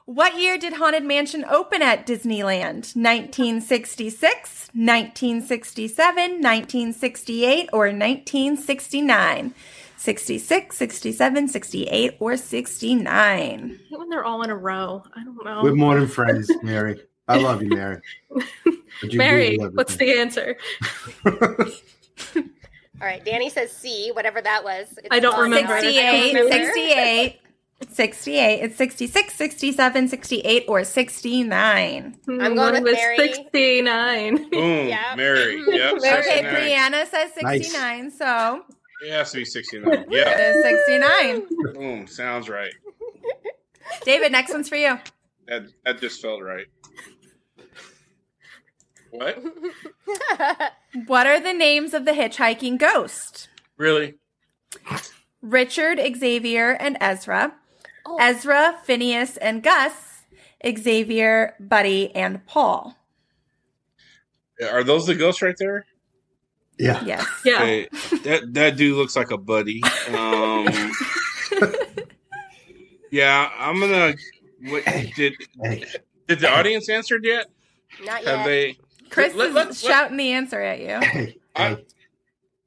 [0.04, 2.94] What year did Haunted Mansion open at Disneyland?
[2.94, 9.54] 1966, 1967, 1968, or 1969?
[9.96, 13.80] 66, 67, 68, or 69?
[13.90, 15.02] When they're all in a row.
[15.14, 15.62] I don't know.
[15.62, 17.00] We're more than friends, Mary.
[17.28, 18.00] I love you, Mary.
[19.02, 20.56] You Mary, what's the answer?
[21.26, 24.86] All right, Danny says C, whatever that was.
[24.96, 25.68] It's I don't on remember.
[25.68, 25.82] there.
[25.82, 26.50] 68, remember.
[26.72, 27.40] 68,
[27.90, 28.60] 68.
[28.62, 32.04] It's 66, 67, 68, or 69.
[32.04, 33.16] I'm Hmm, going one with Mary.
[33.18, 34.48] 69.
[34.50, 34.88] Boom.
[34.88, 35.16] Yep.
[35.18, 35.62] Mary.
[35.68, 35.94] Yep.
[35.98, 36.54] Okay, 69.
[36.54, 38.64] Brianna says 69, so
[39.02, 40.06] It has to be 69.
[40.08, 40.38] Yeah.
[40.38, 41.46] is 69.
[41.74, 42.06] Boom.
[42.06, 42.72] Sounds right.
[44.04, 44.98] David, next one's for you.
[45.48, 46.66] That that just felt right.
[49.10, 49.42] What?
[51.06, 53.48] What are the names of the hitchhiking ghost?
[53.76, 54.14] Really?
[55.42, 57.54] Richard, Xavier, and Ezra.
[58.06, 58.16] Oh.
[58.18, 60.22] Ezra, Phineas, and Gus.
[60.66, 62.96] Xavier, Buddy, and Paul.
[64.62, 65.84] Are those the ghosts right there?
[66.78, 67.02] Yeah.
[67.04, 67.26] Yes.
[67.44, 67.58] Yeah.
[67.58, 67.88] Hey,
[68.24, 69.82] that that dude looks like a buddy.
[70.08, 70.66] Um,
[73.10, 74.14] yeah, I'm gonna.
[74.68, 74.84] What,
[75.16, 75.84] did Hey,
[76.28, 77.46] did the audience answered yet?
[78.04, 78.44] Not Have yet.
[78.46, 78.78] they?
[79.10, 80.98] Chris Let- is let- let- shouting the answer at you.
[81.08, 81.84] hey, hey.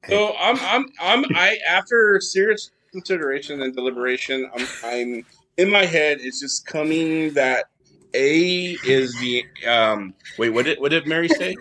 [0.08, 5.24] So I'm I'm I'm I after serious consideration and deliberation, I'm I'm
[5.58, 6.18] in my head.
[6.20, 7.66] It's just coming that
[8.14, 10.14] A is the um.
[10.38, 11.54] Wait, what did what did Mary say?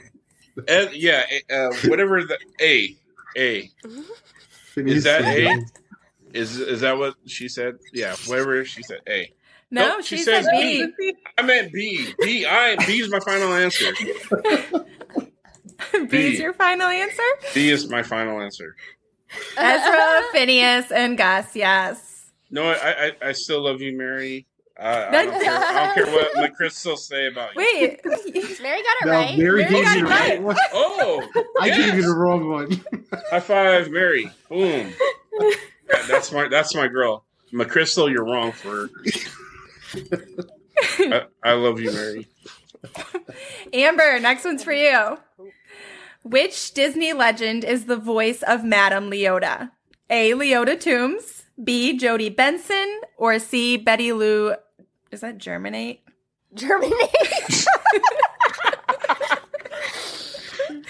[0.67, 2.95] Eh, yeah, eh, uh, whatever the A
[3.37, 3.69] A
[4.75, 5.65] is that A
[6.33, 7.77] is is that what she said?
[7.93, 8.99] Yeah, whatever she said.
[9.07, 9.31] A.
[9.71, 11.13] No, Nope, she, she said says B.
[11.37, 12.13] I meant B.
[12.19, 12.45] B.
[12.45, 13.93] I B is my final answer.
[16.09, 17.23] B is your final answer?
[17.53, 18.75] B is my final answer.
[19.57, 22.31] Ezra, Phineas, and Gus, yes.
[22.49, 24.47] No, I I, I still love you, Mary.
[24.79, 27.59] Uh, I, don't care, I don't care what the crystals say about you.
[27.73, 27.99] Wait.
[28.05, 29.37] Mary got it No, right.
[29.37, 30.41] Mary Mary gave got you the it right right.
[30.41, 30.57] one.
[30.73, 31.77] Oh, I yes.
[31.77, 32.81] gave you the wrong one.
[33.29, 34.31] High five, Mary.
[34.47, 34.93] Boom.
[35.41, 37.25] Yeah, that's my that's my girl.
[37.51, 38.89] McCrystal, you're wrong for.
[40.99, 42.27] I, I love you, Mary.
[43.73, 45.17] Amber, next one's for you.
[46.23, 49.71] Which Disney legend is the voice of Madame Leota?
[50.09, 50.31] A.
[50.31, 51.97] Leota Toombs, B.
[51.97, 53.77] Jodi Benson, or C.
[53.77, 54.55] Betty Lou.
[55.11, 56.01] Is that Germinate?
[56.53, 57.09] Germinate.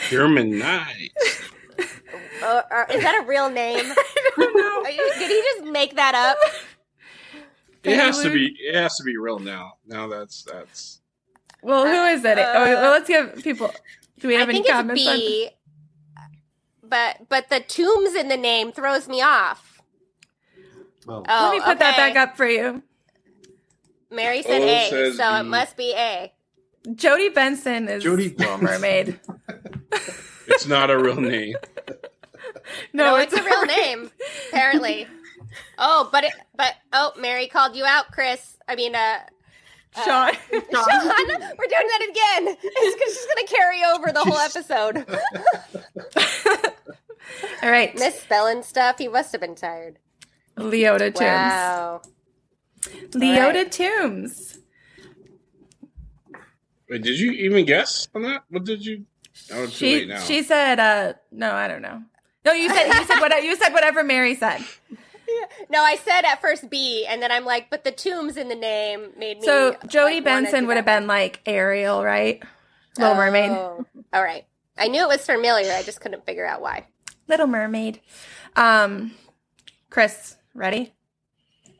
[0.10, 1.12] German night.
[2.42, 3.86] Uh, uh, is that a real name?
[3.86, 3.96] I
[4.38, 4.90] don't know.
[4.90, 6.38] You- Did he just make that up?
[7.84, 8.56] It has to be.
[8.60, 9.74] It has to be real now.
[9.88, 11.00] Now that's that's.
[11.62, 12.38] Well, who is it?
[12.38, 13.72] Uh, oh, well, let's give people.
[14.20, 15.20] Do we I have any think it's comments on?
[16.84, 19.82] But but the tombs in the name throws me off.
[21.06, 22.84] Well, Oh, Let me put that back up for you.
[24.12, 26.32] Mary said Oh, A, says so it must be A.
[26.96, 28.66] Jodi Benson is Jodi Little Benson.
[28.66, 29.20] Mermaid.
[30.52, 31.56] It's not a real name.
[32.94, 34.12] No, it's, a real name,
[34.50, 35.08] apparently.
[35.80, 38.58] Oh, but it, but oh, Mary called you out, Chris.
[38.68, 39.18] I mean, uh,
[39.96, 40.34] uh, Sean.
[40.52, 42.58] Sean, we're doing that again.
[42.62, 45.06] It's 'cause she's gonna carry over the whole episode.
[47.64, 47.96] All right.
[47.98, 48.98] Misspelling stuff.
[49.00, 49.98] He must have been tired.
[50.58, 51.20] Leota Toombs.
[51.22, 52.02] Wow.
[53.12, 53.72] Leota right.
[53.72, 54.60] Toombs.
[56.90, 58.44] Wait, did you even guess on that?
[58.50, 59.06] What did you?
[59.52, 60.20] Oh, it's too She late now.
[60.20, 62.02] she said uh no, I don't know.
[62.46, 64.64] No, you said you said what you said whatever Mary said.
[65.70, 68.56] No, I said at first B, and then I'm like, but the tombs in the
[68.56, 69.46] name made me.
[69.46, 72.42] So Jodi like, Benson would have been like Ariel, right?
[72.98, 73.52] Little Mermaid.
[73.52, 74.46] Oh, All right.
[74.76, 75.72] I knew it was familiar.
[75.72, 76.88] I just couldn't figure out why.
[77.28, 78.02] Little Mermaid.
[78.56, 79.14] Um
[79.92, 80.94] Chris, ready?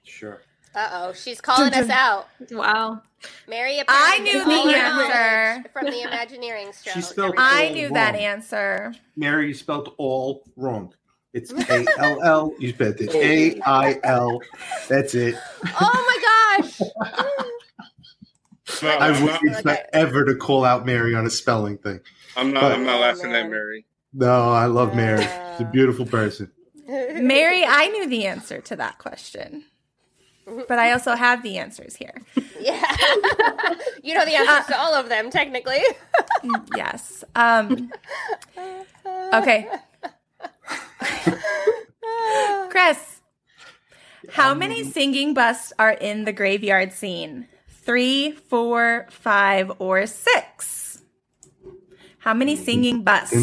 [0.04, 0.42] Sure.
[0.76, 2.28] Uh oh, she's calling us out.
[2.52, 3.02] Wow.
[3.48, 5.70] Mary, I knew the answer.
[5.74, 6.92] from the Imagineering show.
[6.92, 8.94] She spelled I all knew that answer.
[9.16, 10.94] Mary, you spelled all wrong.
[11.34, 12.54] It's A L L.
[12.60, 14.42] You spelled it A I L.
[14.88, 15.36] That's it.
[15.80, 16.82] Oh my gosh!
[18.82, 22.00] No, I I'm, would not, expect ever to call out Mary on a spelling thing.
[22.38, 22.72] I'm not.
[22.72, 23.86] I'm not laughing at Mary.
[24.14, 25.24] No, I love Mary.
[25.24, 26.52] She's a beautiful person.
[26.88, 29.66] Mary, I knew the answer to that question.
[30.68, 32.14] But I also have the answers here.
[32.60, 32.84] Yeah,
[34.04, 35.80] you know the answers to all of them, technically.
[36.76, 37.24] Yes.
[37.36, 37.90] Um
[39.34, 39.70] Okay.
[42.70, 43.22] Chris,
[44.32, 47.48] how many singing busts are in the graveyard scene?
[47.70, 50.89] Three, four, five, or six?
[52.20, 53.34] How many singing busts?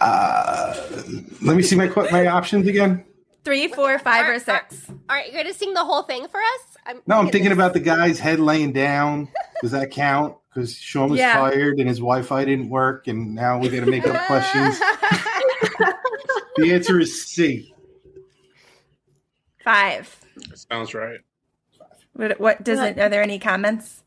[0.00, 1.02] Uh,
[1.42, 3.04] let me see my my options again.
[3.44, 4.88] Three, four, five, or six?
[4.88, 6.76] All right, you're going to sing the whole thing for us?
[6.84, 9.28] I'm No, I'm thinking about the guy's head laying down.
[9.62, 10.36] Does that count?
[10.52, 11.34] Because Sean was Yeah.
[11.34, 14.80] tired and his Wi-Fi didn't work, and now we got to make up questions.
[16.56, 17.74] The answer is C.
[19.62, 20.24] Five.
[20.54, 21.20] Sounds right.
[22.14, 24.02] What, what does it, are there any comments?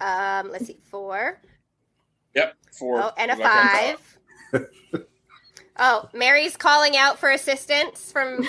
[0.00, 1.40] Um, let's see, four.
[2.34, 2.54] Yep.
[2.78, 3.02] Four.
[3.02, 4.18] Oh, and a Like five.
[5.78, 8.44] oh, Mary's calling out for assistance from.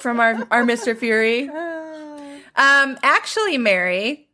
[0.00, 0.96] From our, our Mr.
[0.96, 1.50] Fury.
[2.56, 4.28] Um, actually, Mary,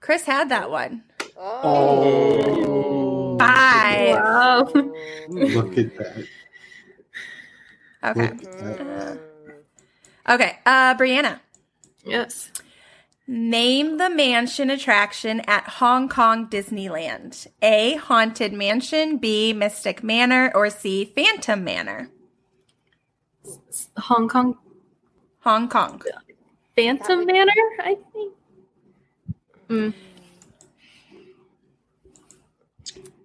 [0.00, 1.02] Chris had that one.
[1.34, 4.16] Oh, Five.
[4.16, 4.68] Wow.
[5.28, 6.26] look at that.
[8.04, 8.24] Okay.
[8.26, 9.18] At that.
[10.28, 10.58] Okay.
[10.66, 11.40] Uh, Brianna,
[12.04, 12.50] yes.
[13.28, 17.46] Name the mansion attraction at Hong Kong Disneyland.
[17.62, 17.96] A.
[17.96, 19.18] Haunted Mansion.
[19.18, 19.52] B.
[19.52, 20.50] Mystic Manor.
[20.54, 21.04] Or C.
[21.14, 22.08] Phantom Manor.
[23.98, 24.56] Hong Kong
[25.40, 26.02] Hong Kong.
[26.74, 28.32] Phantom Manor, I think.
[29.68, 29.94] Mm.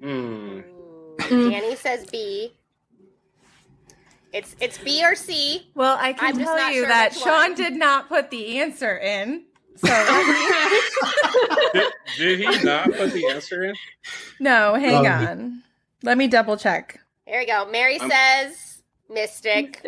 [0.01, 0.60] Hmm.
[1.49, 2.54] Danny says B.
[4.34, 5.70] It's it's B or C.
[5.76, 7.56] Well, I can I'm tell you sure that Sean one.
[7.56, 9.43] did not put the answer in.
[9.78, 9.88] So
[11.74, 13.76] Did, did he not put the answer in?
[14.39, 15.63] no, hang Um, on.
[16.03, 16.99] Let me double check.
[17.26, 17.65] There we go.
[17.71, 19.84] Mary I'm- says Mystic.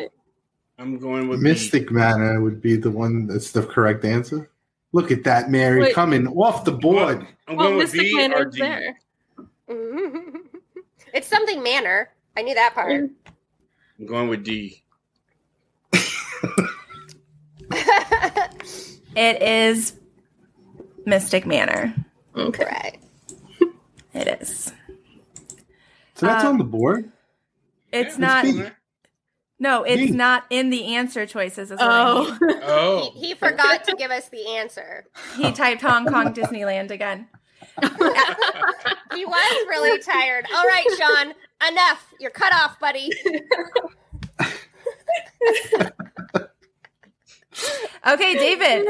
[0.77, 4.49] I'm going with Mystic Manor would be the one that's the correct answer.
[4.91, 5.93] Look at that, Mary, Wait.
[5.95, 7.21] coming off the board.
[7.21, 7.25] B.
[7.47, 8.59] I'm Well, going with Mystic B or D.
[8.59, 8.97] there.
[11.13, 12.09] it's something manor.
[12.35, 12.91] I knew that part.
[13.99, 14.83] I'm going with D.
[19.15, 19.93] It is
[21.05, 21.93] Mystic Manor.
[22.35, 22.65] Okay.
[22.65, 22.99] right.
[24.13, 24.73] It is.
[26.15, 27.11] So that's Um, on the board.
[27.91, 28.45] It's Yeah, not.
[28.45, 28.71] it's
[29.59, 30.17] No, it's B.
[30.17, 31.71] not in the answer choices.
[31.71, 32.23] Is I Oh.
[32.23, 32.39] mean.
[32.67, 33.11] Oh.
[33.13, 35.05] He, he forgot to give us the answer.
[35.37, 37.27] He typed Hong Kong Disneyland again.
[39.13, 40.45] He was really tired.
[40.53, 41.33] All right, Sean,
[41.69, 42.13] enough.
[42.19, 43.09] You're cut off, buddy.
[48.07, 48.85] Okay, David.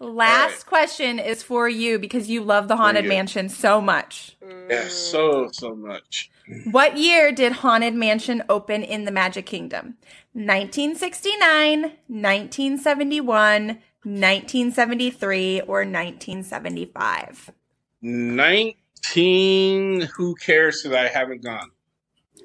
[0.00, 0.66] Last All right.
[0.66, 4.36] question is for you because you love the Haunted Mansion so much.
[4.70, 6.30] Yeah, so so much.
[6.70, 9.96] What year did Haunted Mansion open in the Magic Kingdom?
[10.34, 17.50] 1969, 1971, 1973, or 1975?
[18.00, 20.02] Nineteen.
[20.02, 21.70] Who cares that I haven't gone?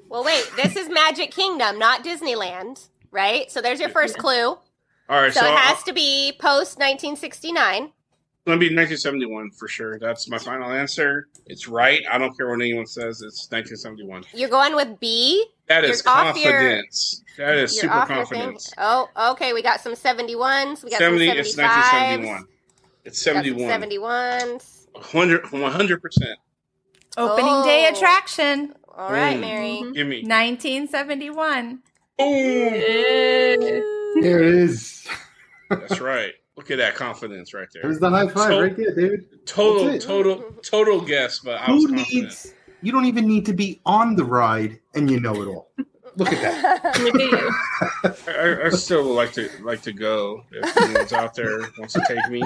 [0.08, 0.50] Well, wait.
[0.56, 3.50] This is Magic Kingdom, not Disneyland, right?
[3.50, 4.58] So there's your first clue.
[5.08, 7.84] All right, So, so, it has I'll- to be post 1969.
[7.84, 7.92] It's
[8.46, 9.98] gonna be 1971 for sure.
[9.98, 11.28] That's my final answer.
[11.46, 12.02] It's right.
[12.10, 13.22] I don't care what anyone says.
[13.22, 14.24] It's 1971.
[14.34, 15.46] You're going with B.
[15.68, 17.22] That is You're off your- confidence.
[17.38, 18.38] that is super off your thing.
[18.40, 18.72] confidence.
[18.76, 19.54] Oh, okay.
[19.54, 20.84] We got some 71s.
[20.84, 21.26] We got 70.
[21.28, 22.44] some It's 1971.
[23.06, 24.60] It's We got some 71.
[24.60, 24.86] 71s.
[25.52, 26.38] 100 percent.
[27.16, 27.94] Opening day Oh.
[27.96, 29.40] attraction, All right, Mm.
[29.40, 29.82] Mary.
[29.92, 30.22] Give me.
[30.22, 31.82] 1971.
[32.18, 34.00] Boom.
[34.20, 35.06] There it is.
[35.70, 36.32] That's right.
[36.56, 37.82] Look at that confidence right there.
[37.82, 39.26] There's the high five So- right there, David.
[39.46, 42.54] Total, total, total guess, but I was Who needs?
[42.82, 45.70] You don't even need to be on the ride, and you know it all.
[46.16, 46.98] Look at that.
[47.00, 48.32] Look at you.
[48.32, 52.04] I, I still would like to like to go if anyone's out there wants to
[52.06, 52.42] take me.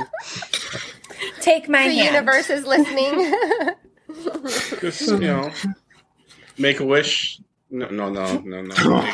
[1.41, 2.14] Take my the hand.
[2.14, 3.35] universe is listening.
[4.81, 5.51] Just you know,
[6.57, 7.41] make a wish.
[7.71, 8.75] No, no, no, no, no.
[8.75, 9.09] Don't.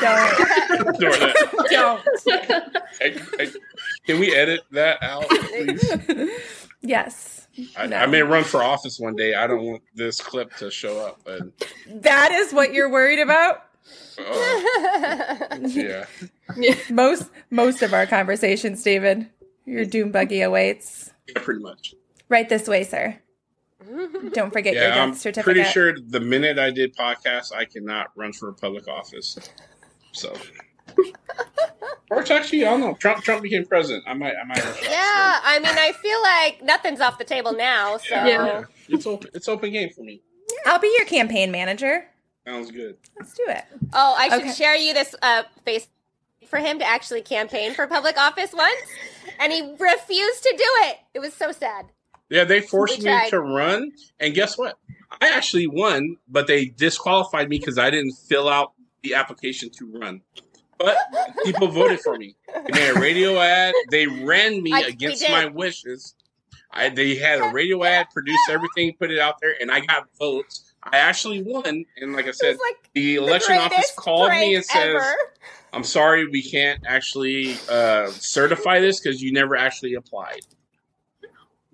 [0.95, 1.67] Ignore that.
[1.71, 2.03] Don't.
[3.01, 3.53] I- I-
[4.07, 6.39] can we edit that out, please?
[6.81, 7.49] Yes.
[7.77, 7.97] I, No.
[7.97, 9.35] I may run for office one day.
[9.35, 11.21] I don't want this clip to show up.
[11.25, 11.41] But
[12.03, 13.65] That is what you're worried about?
[14.19, 16.05] uh, yeah,
[16.91, 19.29] Most most of our conversations, David.
[19.67, 21.13] Your doom buggy awaits.
[21.29, 21.95] yeah, pretty much.
[22.29, 23.19] Right this way, sir.
[24.33, 25.45] Don't forget your Yeah, death I'm certificate.
[25.45, 29.39] pretty sure the minute I did podcasts, I cannot run for a public office.
[30.13, 30.37] So,
[32.11, 32.95] or it's actually, I don't know.
[32.95, 34.05] Trump, Trump became president.
[34.07, 34.59] I might, I might.
[34.59, 34.91] Have a shot.
[34.91, 37.97] yeah, I mean, I feel like nothing's off the table now.
[37.99, 38.47] So Yeah, Yeah.
[38.47, 38.63] yeah.
[38.89, 39.31] It's open.
[39.35, 40.23] It's open game for me.
[40.67, 42.07] I'll be your campaign manager.
[42.47, 42.97] Sounds good.
[43.19, 43.65] Let's do it.
[43.95, 44.53] Oh, I should Okay.
[44.53, 45.89] share you this uh, face
[46.47, 48.77] for him to actually campaign for public office once,
[49.41, 50.99] and he refused to do it.
[51.15, 51.87] It was so sad.
[52.35, 54.77] Yeah, they forced me to run, and guess what?
[55.21, 58.73] I actually won, but they disqualified me because I didn't fill out
[59.05, 60.21] the application to run.
[60.77, 60.97] But
[61.45, 62.35] people voted for me.
[62.53, 63.73] They made a radio ad.
[63.93, 66.17] They ran me I- against my wishes.
[66.73, 70.09] I, they had a radio ad, produced everything, put it out there, and I got
[70.19, 70.75] votes.
[70.83, 74.65] I actually won, and like I said, like the the election office called me and
[74.65, 75.15] says, ever.
[75.73, 80.41] "I'm sorry, we can't actually uh, certify this because you never actually applied."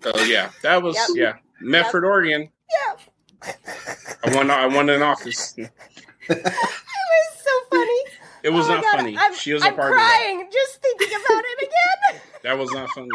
[0.03, 1.09] So yeah, that was Yep.
[1.17, 2.51] yeah, Medford, Oregon.
[2.71, 3.53] Yeah,
[4.25, 4.51] I won.
[4.51, 5.55] I won an office.
[5.59, 5.71] it
[6.29, 8.01] was so funny.
[8.43, 9.17] It was Oh not God, funny.
[9.19, 10.17] I'm, she was I'm a part of that.
[10.23, 12.21] crying just thinking about it again.
[12.43, 13.09] That was not funny.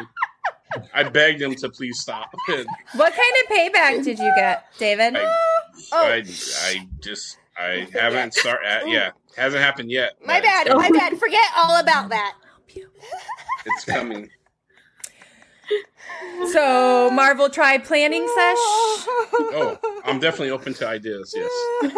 [0.94, 2.32] I begged him to please stop.
[2.48, 2.68] What
[3.14, 5.16] kind of payback did you get, David?
[5.16, 5.24] I,
[5.92, 5.98] Oh.
[6.06, 6.24] I,
[6.68, 8.60] I just, I haven't start.
[8.66, 10.14] Uh, yeah, hasn't happened yet.
[10.26, 10.68] My bad.
[10.68, 10.92] coming.
[10.94, 11.18] My bad.
[11.20, 12.36] Forget all about that.
[13.66, 14.30] It's coming.
[16.52, 18.58] So Marvel Tribe planning sesh.
[19.58, 21.34] Oh, I'm definitely open to ideas.
[21.36, 21.52] Yes.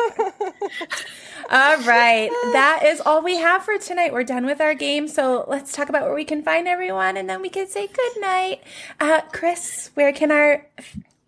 [1.49, 2.29] All right.
[2.53, 4.11] That is all we have for tonight.
[4.11, 5.07] We're done with our game.
[5.07, 8.21] So let's talk about where we can find everyone and then we can say good
[8.21, 8.61] night.
[8.99, 10.65] Uh, Chris, where can our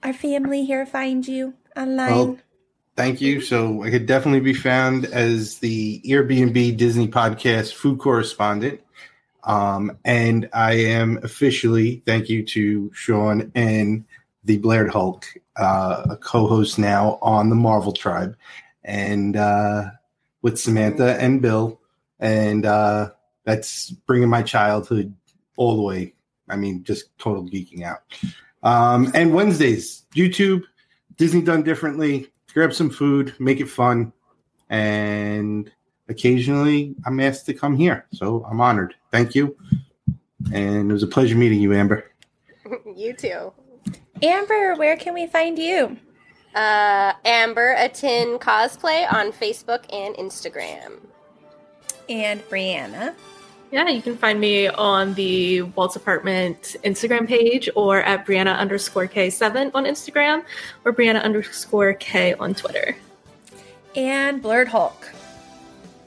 [0.03, 2.11] our family here find you online?
[2.11, 2.37] Well,
[2.95, 3.41] thank you.
[3.41, 8.81] So I could definitely be found as the Airbnb Disney podcast food correspondent.
[9.43, 14.05] Um, and I am officially, thank you to Sean and
[14.43, 15.25] the Blair Hulk,
[15.57, 18.35] uh, a co-host now on the Marvel Tribe,
[18.83, 19.85] and uh,
[20.41, 21.79] with Samantha and Bill,
[22.19, 23.11] and uh,
[23.43, 25.13] that's bringing my childhood
[25.57, 26.13] all the way.
[26.49, 28.01] I mean, just total geeking out.
[28.63, 30.63] Um, and Wednesdays, YouTube,
[31.17, 32.31] Disney done differently.
[32.53, 34.11] Grab some food, make it fun,
[34.69, 35.71] and
[36.09, 38.95] occasionally I'm asked to come here, so I'm honored.
[39.11, 39.55] Thank you,
[40.53, 42.11] and it was a pleasure meeting you, Amber.
[42.95, 43.53] you too.
[44.21, 45.97] Amber, where can we find you?
[46.55, 50.99] Uh, Amber a Tin cosplay on Facebook and Instagram.
[52.09, 53.13] And Brianna.
[53.71, 59.07] Yeah, you can find me on the Walt's Apartment Instagram page or at Brianna underscore
[59.07, 60.43] K7 on Instagram
[60.85, 62.95] or Brianna underscore K on Twitter.
[63.95, 65.11] And Blurred Hulk.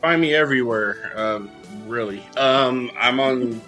[0.02, 1.12] Find me everywhere.
[1.14, 1.48] Um,
[1.86, 2.26] really.
[2.36, 3.62] Um, I'm on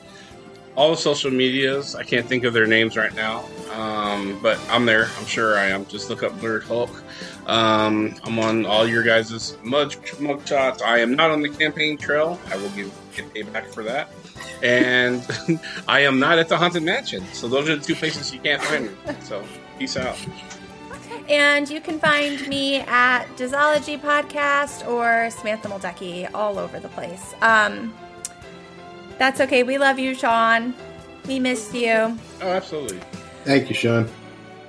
[0.75, 1.95] all the social medias.
[1.95, 5.09] I can't think of their names right now, um, but I'm there.
[5.17, 5.87] I'm sure I am.
[5.87, 6.91] Just look up Blurred Hulk.
[7.47, 10.83] Um, I'm on all your guys' mug mug shots.
[10.83, 12.41] I am not on the campaign trail.
[12.51, 14.11] I will give get payback for that.
[14.61, 15.25] And
[15.89, 17.25] I am not at the haunted mansion.
[17.33, 18.93] So those are the two places you can't find me.
[19.23, 19.45] So
[19.79, 20.19] peace out.
[21.29, 27.35] And you can find me at Disology Podcast or Samantha Moldecki all over the place.
[27.41, 27.95] Um,
[29.19, 29.63] that's okay.
[29.63, 30.75] We love you, Sean.
[31.27, 31.93] We missed you.
[31.93, 33.01] Oh, absolutely.
[33.45, 34.11] Thank you, Sean.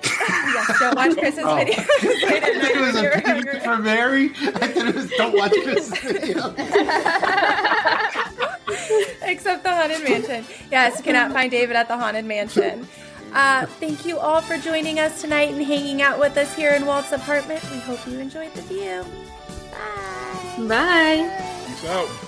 [0.04, 1.58] Yes, don't watch Chris's Oh.
[1.58, 2.24] videos.
[2.24, 3.60] late I thought it was a you're payment hungry.
[3.60, 4.26] for Mary.
[4.26, 6.56] I thought it was don't watch Chris's video.
[9.24, 10.46] Except the Haunted Mansion.
[10.72, 12.88] Yes, you cannot find David at the Haunted Mansion.
[13.34, 16.86] Uh, thank you all for joining us tonight and hanging out with us here in
[16.86, 17.64] Walt's apartment.
[17.72, 19.06] We hope you enjoyed the view.
[19.72, 20.68] Bye.
[20.68, 21.66] Bye.
[21.68, 22.25] Peace out.